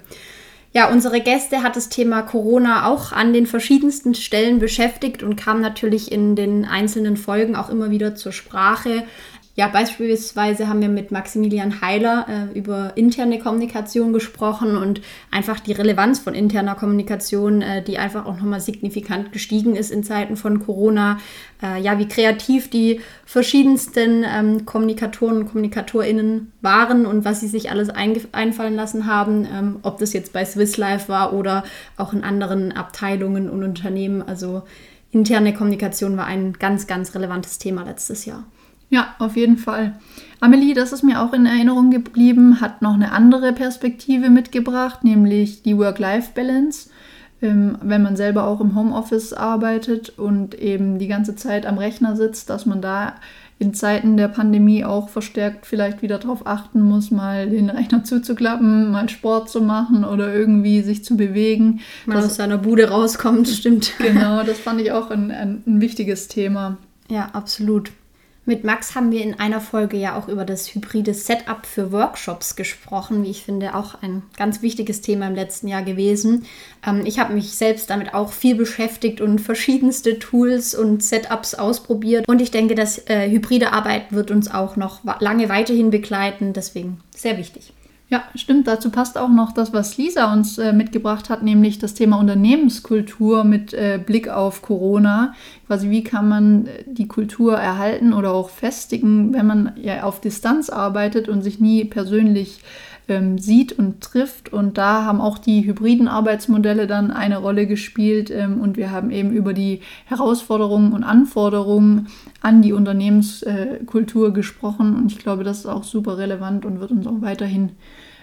Ja, 0.75 0.89
unsere 0.89 1.21
Gäste 1.21 1.63
hat 1.63 1.77
das 1.77 1.87
Thema 1.87 2.21
Corona 2.21 2.85
auch 2.85 3.13
an 3.13 3.31
den 3.31 3.47
verschiedensten 3.47 4.13
Stellen 4.13 4.59
beschäftigt 4.59 5.23
und 5.23 5.37
kam 5.37 5.61
natürlich 5.61 6.11
in 6.11 6.35
den 6.35 6.65
einzelnen 6.65 7.15
Folgen 7.15 7.55
auch 7.55 7.69
immer 7.69 7.91
wieder 7.91 8.15
zur 8.15 8.33
Sprache. 8.33 9.03
Ja, 9.57 9.69
beispielsweise 9.69 10.67
haben 10.67 10.81
wir 10.81 10.89
mit 10.89 11.11
Maximilian 11.11 11.79
Heiler 11.79 12.25
äh, 12.27 12.59
über 12.59 12.91
interne 12.97 13.39
Kommunikation 13.39 14.11
gesprochen 14.11 14.75
und 14.75 14.99
einfach 15.31 15.61
die 15.61 15.71
Relevanz 15.71 16.19
von 16.19 16.35
interner 16.35 16.75
Kommunikation, 16.75 17.61
äh, 17.61 17.81
die 17.81 17.97
einfach 17.97 18.25
auch 18.25 18.35
nochmal 18.35 18.59
signifikant 18.59 19.31
gestiegen 19.31 19.77
ist 19.77 19.91
in 19.91 20.03
Zeiten 20.03 20.35
von 20.35 20.59
Corona. 20.59 21.19
Äh, 21.63 21.81
ja, 21.81 21.97
wie 21.99 22.07
kreativ 22.09 22.69
die 22.69 22.99
verschiedensten 23.25 24.25
ähm, 24.27 24.65
Kommunikatoren 24.65 25.37
und 25.37 25.45
KommunikatorInnen 25.45 26.51
waren 26.59 27.05
und 27.05 27.23
was 27.23 27.39
sie 27.39 27.47
sich 27.47 27.71
alles 27.71 27.89
einfallen 27.89 28.75
lassen 28.75 29.05
haben, 29.05 29.47
ähm, 29.49 29.79
ob 29.83 29.99
das 29.99 30.11
jetzt 30.11 30.33
bei 30.33 30.43
Swiss 30.43 30.75
Life 30.75 31.07
war 31.07 31.31
oder 31.31 31.63
auch 31.95 32.11
in 32.11 32.25
anderen 32.25 32.73
Abteilungen 32.73 33.49
und 33.49 33.63
Unternehmen. 33.63 34.21
Also 34.21 34.63
interne 35.11 35.53
Kommunikation 35.53 36.17
war 36.17 36.25
ein 36.25 36.51
ganz, 36.59 36.87
ganz 36.87 37.15
relevantes 37.15 37.57
Thema 37.57 37.85
letztes 37.85 38.25
Jahr. 38.25 38.43
Ja, 38.89 39.15
auf 39.19 39.35
jeden 39.35 39.57
Fall. 39.57 39.99
Amelie, 40.39 40.73
das 40.73 40.93
ist 40.93 41.03
mir 41.03 41.21
auch 41.21 41.33
in 41.33 41.45
Erinnerung 41.45 41.89
geblieben, 41.91 42.61
hat 42.61 42.81
noch 42.81 42.93
eine 42.93 43.11
andere 43.11 43.51
Perspektive 43.53 44.29
mitgebracht, 44.29 45.03
nämlich 45.03 45.63
die 45.63 45.77
Work-Life-Balance. 45.77 46.89
Ähm, 47.41 47.77
wenn 47.81 48.01
man 48.01 48.15
selber 48.15 48.45
auch 48.45 48.61
im 48.61 48.75
Homeoffice 48.75 49.33
arbeitet 49.33 50.17
und 50.17 50.55
eben 50.55 50.99
die 50.99 51.07
ganze 51.07 51.35
Zeit 51.35 51.65
am 51.65 51.77
Rechner 51.77 52.15
sitzt, 52.15 52.49
dass 52.49 52.65
man 52.65 52.81
da 52.81 53.15
in 53.57 53.73
Zeiten 53.73 54.17
der 54.17 54.27
Pandemie 54.27 54.83
auch 54.83 55.09
verstärkt 55.09 55.65
vielleicht 55.65 56.01
wieder 56.01 56.17
darauf 56.17 56.45
achten 56.45 56.81
muss, 56.81 57.11
mal 57.11 57.49
den 57.49 57.69
Rechner 57.69 58.03
zuzuklappen, 58.03 58.91
mal 58.91 59.07
Sport 59.09 59.49
zu 59.49 59.61
machen 59.61 60.03
oder 60.03 60.33
irgendwie 60.33 60.81
sich 60.81 61.05
zu 61.05 61.15
bewegen. 61.15 61.79
Mal 62.05 62.23
aus 62.23 62.35
seiner 62.35 62.57
Bude 62.57 62.89
rauskommt, 62.89 63.47
stimmt. 63.47 63.93
Genau, 63.97 64.43
das 64.45 64.59
fand 64.59 64.81
ich 64.81 64.91
auch 64.91 65.09
ein, 65.09 65.31
ein, 65.31 65.63
ein 65.65 65.81
wichtiges 65.81 66.27
Thema. 66.27 66.77
Ja, 67.09 67.29
absolut. 67.33 67.91
Mit 68.47 68.63
Max 68.63 68.93
haben 68.93 69.11
wir 69.11 69.23
in 69.23 69.39
einer 69.39 69.59
Folge 69.59 69.97
ja 69.97 70.15
auch 70.15 70.27
über 70.27 70.45
das 70.45 70.73
hybride 70.75 71.15
Setup 71.15 71.65
für 71.65 71.91
Workshops 71.91 72.55
gesprochen, 72.55 73.23
wie 73.23 73.31
ich 73.31 73.43
finde, 73.43 73.73
auch 73.73 74.03
ein 74.03 74.21
ganz 74.37 74.61
wichtiges 74.61 75.01
Thema 75.01 75.27
im 75.27 75.33
letzten 75.33 75.67
Jahr 75.67 75.81
gewesen. 75.81 76.45
Ähm, 76.85 77.03
ich 77.05 77.17
habe 77.17 77.33
mich 77.33 77.55
selbst 77.55 77.89
damit 77.89 78.13
auch 78.13 78.31
viel 78.31 78.53
beschäftigt 78.55 79.19
und 79.19 79.39
verschiedenste 79.39 80.19
Tools 80.19 80.75
und 80.75 81.03
Setups 81.03 81.55
ausprobiert. 81.55 82.27
Und 82.27 82.39
ich 82.39 82.51
denke, 82.51 82.75
das 82.75 82.99
äh, 83.07 83.31
hybride 83.31 83.73
Arbeit 83.73 84.11
wird 84.11 84.29
uns 84.29 84.51
auch 84.51 84.75
noch 84.75 84.99
lange 85.19 85.49
weiterhin 85.49 85.89
begleiten. 85.89 86.53
Deswegen 86.53 86.99
sehr 87.15 87.39
wichtig. 87.39 87.73
Ja, 88.07 88.23
stimmt. 88.35 88.67
Dazu 88.67 88.91
passt 88.91 89.17
auch 89.17 89.29
noch 89.29 89.51
das, 89.51 89.73
was 89.73 89.97
Lisa 89.97 90.31
uns 90.31 90.59
äh, 90.59 90.73
mitgebracht 90.73 91.29
hat, 91.31 91.41
nämlich 91.41 91.79
das 91.79 91.95
Thema 91.95 92.19
Unternehmenskultur 92.19 93.43
mit 93.43 93.73
äh, 93.73 93.99
Blick 94.03 94.29
auf 94.29 94.61
Corona. 94.61 95.33
Quasi, 95.65 95.89
wie 95.89 96.03
kann 96.03 96.29
man 96.29 96.67
äh, 96.67 96.83
die 96.85 97.07
Kultur 97.07 97.57
erhalten 97.57 98.13
oder 98.13 98.31
auch 98.31 98.49
festigen, 98.49 99.33
wenn 99.33 99.47
man 99.47 99.73
ja 99.75 100.03
auf 100.03 100.21
Distanz 100.21 100.69
arbeitet 100.69 101.29
und 101.29 101.41
sich 101.41 101.59
nie 101.59 101.83
persönlich 101.83 102.59
ähm, 103.07 103.37
sieht 103.37 103.73
und 103.73 104.01
trifft. 104.01 104.51
Und 104.51 104.77
da 104.77 105.03
haben 105.05 105.21
auch 105.21 105.37
die 105.37 105.65
hybriden 105.65 106.07
Arbeitsmodelle 106.07 106.87
dann 106.87 107.11
eine 107.11 107.37
Rolle 107.37 107.67
gespielt. 107.67 108.31
Ähm, 108.31 108.61
und 108.61 108.77
wir 108.77 108.91
haben 108.91 109.11
eben 109.11 109.31
über 109.31 109.53
die 109.53 109.81
Herausforderungen 110.05 110.93
und 110.93 111.03
Anforderungen 111.03 112.07
an 112.41 112.61
die 112.61 112.73
Unternehmenskultur 112.73 114.33
gesprochen. 114.33 114.95
Und 114.95 115.11
ich 115.11 115.19
glaube, 115.19 115.43
das 115.43 115.59
ist 115.59 115.65
auch 115.67 115.83
super 115.83 116.17
relevant 116.17 116.65
und 116.65 116.79
wird 116.79 116.91
uns 116.91 117.07
auch 117.07 117.21
weiterhin 117.21 117.71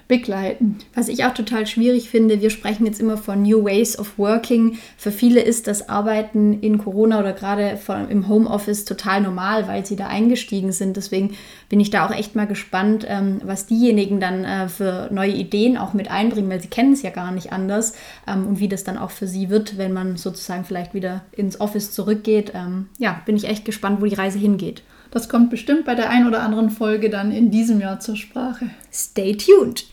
begleiten. 0.08 0.78
Was 0.94 1.08
ich 1.08 1.24
auch 1.24 1.34
total 1.34 1.66
schwierig 1.66 2.10
finde, 2.10 2.40
wir 2.40 2.50
sprechen 2.50 2.86
jetzt 2.86 3.00
immer 3.00 3.16
von 3.16 3.42
New 3.42 3.64
Ways 3.64 3.98
of 3.98 4.18
Working. 4.18 4.78
Für 4.96 5.10
viele 5.10 5.40
ist 5.40 5.66
das 5.66 5.88
Arbeiten 5.88 6.60
in 6.60 6.78
Corona 6.78 7.20
oder 7.20 7.32
gerade 7.32 7.78
im 8.08 8.28
Homeoffice 8.28 8.84
total 8.84 9.20
normal, 9.20 9.68
weil 9.68 9.86
sie 9.86 9.96
da 9.96 10.06
eingestiegen 10.06 10.72
sind. 10.72 10.96
Deswegen 10.96 11.34
bin 11.68 11.80
ich 11.80 11.90
da 11.90 12.06
auch 12.06 12.10
echt 12.10 12.36
mal 12.36 12.46
gespannt, 12.46 13.06
ähm, 13.08 13.40
was 13.44 13.66
diejenigen 13.66 14.20
dann 14.20 14.44
äh, 14.44 14.68
für 14.68 15.08
neue 15.10 15.32
Ideen 15.32 15.78
auch 15.78 15.94
mit 15.94 16.10
einbringen, 16.10 16.50
weil 16.50 16.60
sie 16.60 16.68
kennen 16.68 16.92
es 16.92 17.02
ja 17.02 17.10
gar 17.10 17.32
nicht 17.32 17.52
anders 17.52 17.94
ähm, 18.26 18.46
und 18.46 18.60
wie 18.60 18.68
das 18.68 18.84
dann 18.84 18.98
auch 18.98 19.10
für 19.10 19.26
sie 19.26 19.48
wird, 19.48 19.78
wenn 19.78 19.92
man 19.92 20.16
sozusagen 20.16 20.64
vielleicht 20.64 20.94
wieder 20.94 21.22
ins 21.32 21.60
Office 21.60 21.92
zurückgeht. 21.92 22.52
Ähm, 22.54 22.88
ja, 22.98 23.22
bin 23.24 23.36
ich 23.36 23.48
echt 23.48 23.64
gespannt, 23.64 24.00
wo 24.00 24.06
die 24.06 24.14
Reise 24.14 24.38
hingeht. 24.38 24.82
Das 25.12 25.28
kommt 25.28 25.50
bestimmt 25.50 25.84
bei 25.84 25.94
der 25.94 26.08
ein 26.10 26.26
oder 26.26 26.42
anderen 26.42 26.70
Folge 26.70 27.10
dann 27.10 27.32
in 27.32 27.50
diesem 27.50 27.80
Jahr 27.80 28.00
zur 28.00 28.16
Sprache. 28.16 28.70
Stay 28.90 29.36
tuned! 29.36 29.84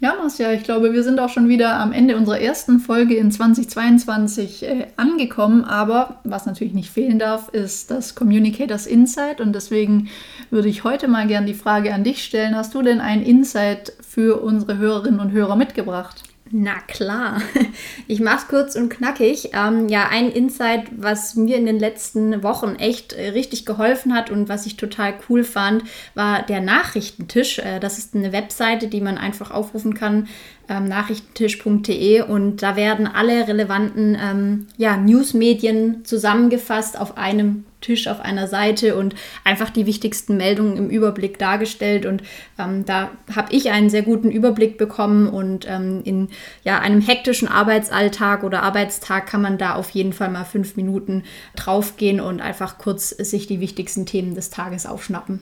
Ja, 0.00 0.14
Marcia, 0.14 0.52
ich 0.52 0.62
glaube, 0.62 0.92
wir 0.92 1.02
sind 1.02 1.18
auch 1.18 1.28
schon 1.28 1.48
wieder 1.48 1.74
am 1.74 1.90
Ende 1.90 2.16
unserer 2.16 2.38
ersten 2.40 2.78
Folge 2.78 3.16
in 3.16 3.32
2022 3.32 4.62
äh, 4.62 4.86
angekommen. 4.96 5.64
Aber 5.64 6.20
was 6.22 6.46
natürlich 6.46 6.72
nicht 6.72 6.90
fehlen 6.90 7.18
darf, 7.18 7.48
ist 7.48 7.90
das 7.90 8.14
Communicators 8.14 8.86
Insight. 8.86 9.40
Und 9.40 9.56
deswegen 9.56 10.08
würde 10.50 10.68
ich 10.68 10.84
heute 10.84 11.08
mal 11.08 11.26
gern 11.26 11.46
die 11.46 11.54
Frage 11.54 11.92
an 11.92 12.04
dich 12.04 12.22
stellen. 12.22 12.54
Hast 12.54 12.76
du 12.76 12.82
denn 12.82 13.00
ein 13.00 13.22
Insight 13.22 13.92
für 14.00 14.40
unsere 14.40 14.78
Hörerinnen 14.78 15.18
und 15.18 15.32
Hörer 15.32 15.56
mitgebracht? 15.56 16.27
Na 16.50 16.78
klar, 16.86 17.42
ich 18.06 18.20
mach's 18.20 18.48
kurz 18.48 18.74
und 18.74 18.88
knackig. 18.88 19.50
Ähm, 19.52 19.88
ja, 19.88 20.08
ein 20.08 20.30
Insight, 20.30 20.86
was 20.96 21.34
mir 21.34 21.56
in 21.56 21.66
den 21.66 21.78
letzten 21.78 22.42
Wochen 22.42 22.76
echt 22.76 23.12
äh, 23.12 23.30
richtig 23.30 23.66
geholfen 23.66 24.14
hat 24.14 24.30
und 24.30 24.48
was 24.48 24.64
ich 24.64 24.76
total 24.76 25.14
cool 25.28 25.44
fand, 25.44 25.84
war 26.14 26.42
der 26.42 26.60
Nachrichtentisch. 26.60 27.58
Äh, 27.58 27.80
das 27.80 27.98
ist 27.98 28.14
eine 28.14 28.32
Webseite, 28.32 28.88
die 28.88 29.02
man 29.02 29.18
einfach 29.18 29.50
aufrufen 29.50 29.94
kann, 29.94 30.28
ähm, 30.68 30.86
nachrichtentisch.de 30.86 32.22
und 32.22 32.62
da 32.62 32.76
werden 32.76 33.06
alle 33.06 33.48
relevanten 33.48 34.16
ähm, 34.20 34.66
ja, 34.76 34.96
Newsmedien 34.96 36.04
zusammengefasst 36.04 36.98
auf 36.98 37.16
einem 37.16 37.64
Tisch 37.80 38.08
auf 38.08 38.20
einer 38.20 38.48
Seite 38.48 38.96
und 38.96 39.14
einfach 39.44 39.70
die 39.70 39.86
wichtigsten 39.86 40.36
Meldungen 40.36 40.76
im 40.76 40.90
Überblick 40.90 41.38
dargestellt. 41.38 42.06
Und 42.06 42.22
ähm, 42.58 42.84
da 42.84 43.10
habe 43.34 43.52
ich 43.52 43.70
einen 43.70 43.88
sehr 43.88 44.02
guten 44.02 44.30
Überblick 44.30 44.78
bekommen 44.78 45.28
und 45.28 45.66
ähm, 45.68 46.00
in 46.04 46.28
ja, 46.64 46.80
einem 46.80 47.00
hektischen 47.00 47.46
Arbeitsalltag 47.46 48.42
oder 48.42 48.62
Arbeitstag 48.62 49.26
kann 49.26 49.42
man 49.42 49.58
da 49.58 49.74
auf 49.74 49.90
jeden 49.90 50.12
Fall 50.12 50.30
mal 50.30 50.44
fünf 50.44 50.76
Minuten 50.76 51.22
draufgehen 51.54 52.20
und 52.20 52.40
einfach 52.40 52.78
kurz 52.78 53.10
sich 53.10 53.46
die 53.46 53.60
wichtigsten 53.60 54.06
Themen 54.06 54.34
des 54.34 54.50
Tages 54.50 54.84
aufschnappen. 54.84 55.40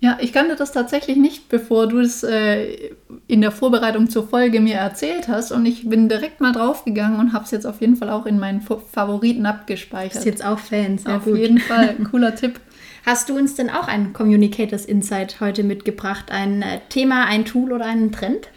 Ja, 0.00 0.18
ich 0.20 0.32
kannte 0.32 0.56
das 0.56 0.72
tatsächlich 0.72 1.16
nicht, 1.16 1.48
bevor 1.48 1.86
du 1.86 2.00
es 2.00 2.22
äh, 2.22 2.90
in 3.26 3.40
der 3.40 3.50
Vorbereitung 3.50 4.10
zur 4.10 4.28
Folge 4.28 4.60
mir 4.60 4.74
erzählt 4.74 5.26
hast. 5.26 5.52
Und 5.52 5.64
ich 5.64 5.88
bin 5.88 6.08
direkt 6.08 6.40
mal 6.40 6.52
draufgegangen 6.52 7.18
und 7.18 7.32
habe 7.32 7.44
es 7.44 7.50
jetzt 7.50 7.66
auf 7.66 7.80
jeden 7.80 7.96
Fall 7.96 8.10
auch 8.10 8.26
in 8.26 8.38
meinen 8.38 8.60
Favoriten 8.60 9.46
abgespeichert. 9.46 10.18
Ist 10.18 10.26
jetzt 10.26 10.44
auch 10.44 10.58
Fans, 10.58 11.04
ja, 11.04 11.16
Auf 11.16 11.24
gut. 11.24 11.38
jeden 11.38 11.58
Fall, 11.58 11.94
cooler 12.10 12.34
Tipp. 12.34 12.60
Hast 13.06 13.28
du 13.28 13.36
uns 13.36 13.54
denn 13.54 13.70
auch 13.70 13.88
ein 13.88 14.12
Communicators 14.12 14.84
Insight 14.84 15.40
heute 15.40 15.62
mitgebracht? 15.62 16.30
Ein 16.30 16.60
äh, 16.60 16.80
Thema, 16.88 17.24
ein 17.24 17.44
Tool 17.44 17.72
oder 17.72 17.86
einen 17.86 18.12
Trend? 18.12 18.48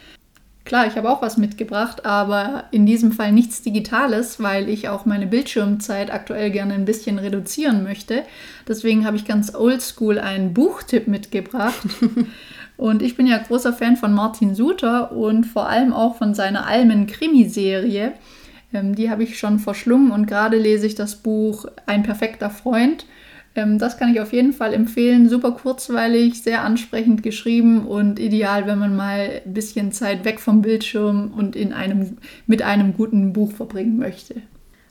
Klar, 0.70 0.86
ich 0.86 0.94
habe 0.94 1.10
auch 1.10 1.20
was 1.20 1.36
mitgebracht, 1.36 2.06
aber 2.06 2.62
in 2.70 2.86
diesem 2.86 3.10
Fall 3.10 3.32
nichts 3.32 3.60
Digitales, 3.60 4.40
weil 4.40 4.68
ich 4.68 4.88
auch 4.88 5.04
meine 5.04 5.26
Bildschirmzeit 5.26 6.12
aktuell 6.12 6.52
gerne 6.52 6.74
ein 6.74 6.84
bisschen 6.84 7.18
reduzieren 7.18 7.82
möchte. 7.82 8.22
Deswegen 8.68 9.04
habe 9.04 9.16
ich 9.16 9.24
ganz 9.24 9.52
oldschool 9.52 10.20
einen 10.20 10.54
Buchtipp 10.54 11.08
mitgebracht. 11.08 11.88
und 12.76 13.02
ich 13.02 13.16
bin 13.16 13.26
ja 13.26 13.38
großer 13.38 13.72
Fan 13.72 13.96
von 13.96 14.12
Martin 14.12 14.54
Suter 14.54 15.10
und 15.10 15.42
vor 15.42 15.68
allem 15.68 15.92
auch 15.92 16.14
von 16.14 16.34
seiner 16.34 16.68
Almen-Krimiserie. 16.68 18.12
Ähm, 18.72 18.94
die 18.94 19.10
habe 19.10 19.24
ich 19.24 19.40
schon 19.40 19.58
verschlungen 19.58 20.12
und 20.12 20.26
gerade 20.26 20.56
lese 20.56 20.86
ich 20.86 20.94
das 20.94 21.16
Buch 21.16 21.66
Ein 21.86 22.04
perfekter 22.04 22.48
Freund. 22.48 23.06
Ähm, 23.54 23.78
das 23.78 23.98
kann 23.98 24.12
ich 24.12 24.20
auf 24.20 24.32
jeden 24.32 24.52
Fall 24.52 24.72
empfehlen. 24.74 25.28
Super 25.28 25.52
kurzweilig, 25.52 26.42
sehr 26.42 26.62
ansprechend 26.62 27.22
geschrieben 27.22 27.86
und 27.86 28.18
ideal, 28.18 28.66
wenn 28.66 28.78
man 28.78 28.96
mal 28.96 29.42
ein 29.44 29.52
bisschen 29.52 29.92
Zeit 29.92 30.24
weg 30.24 30.40
vom 30.40 30.62
Bildschirm 30.62 31.32
und 31.36 31.56
in 31.56 31.72
einem, 31.72 32.18
mit 32.46 32.62
einem 32.62 32.94
guten 32.94 33.32
Buch 33.32 33.52
verbringen 33.52 33.98
möchte. 33.98 34.42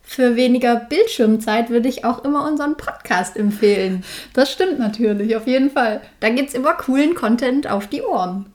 Für 0.02 0.36
weniger 0.36 0.76
Bildschirmzeit 0.76 1.69
würde 1.69 1.88
ich 1.88 2.04
auch 2.04 2.26
immer 2.26 2.48
unseren 2.48 2.78
Podcast 2.78 3.38
empfehlen. 3.38 4.04
Das 4.34 4.52
stimmt 4.52 4.80
natürlich, 4.80 5.36
auf 5.36 5.45
jeden 5.45 5.69
Fall. 5.69 6.02
Da 6.19 6.30
gibt 6.30 6.50
es 6.50 6.56
immer 6.56 6.74
coolen 6.74 7.13
Content 7.13 7.69
auf 7.69 7.88
die 7.88 8.02
Ohren. 8.02 8.48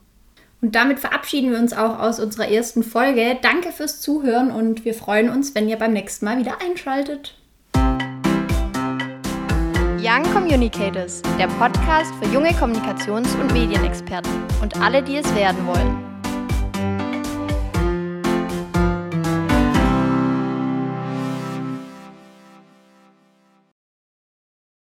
Und 0.61 0.75
damit 0.75 0.99
verabschieden 0.99 1.51
wir 1.51 1.59
uns 1.59 1.73
auch 1.73 1.99
aus 1.99 2.19
unserer 2.19 2.49
ersten 2.49 2.83
Folge. 2.83 3.37
Danke 3.41 3.71
fürs 3.71 4.01
Zuhören 4.01 4.51
und 4.51 4.83
wir 4.83 4.93
freuen 4.93 5.29
uns, 5.29 5.55
wenn 5.55 5.69
ihr 5.69 5.77
beim 5.77 5.93
nächsten 5.93 6.25
Mal 6.25 6.39
wieder 6.39 6.59
einschaltet. 6.61 7.35
Young 10.07 10.21
Communicators, 10.33 11.23
der 11.39 11.47
Podcast 11.47 12.13
für 12.21 12.31
junge 12.31 12.51
Kommunikations- 12.51 13.33
und 13.41 13.51
Medienexperten 13.51 14.31
und 14.61 14.79
alle, 14.79 15.01
die 15.01 15.17
es 15.17 15.33
werden 15.33 15.65
wollen. 15.65 16.04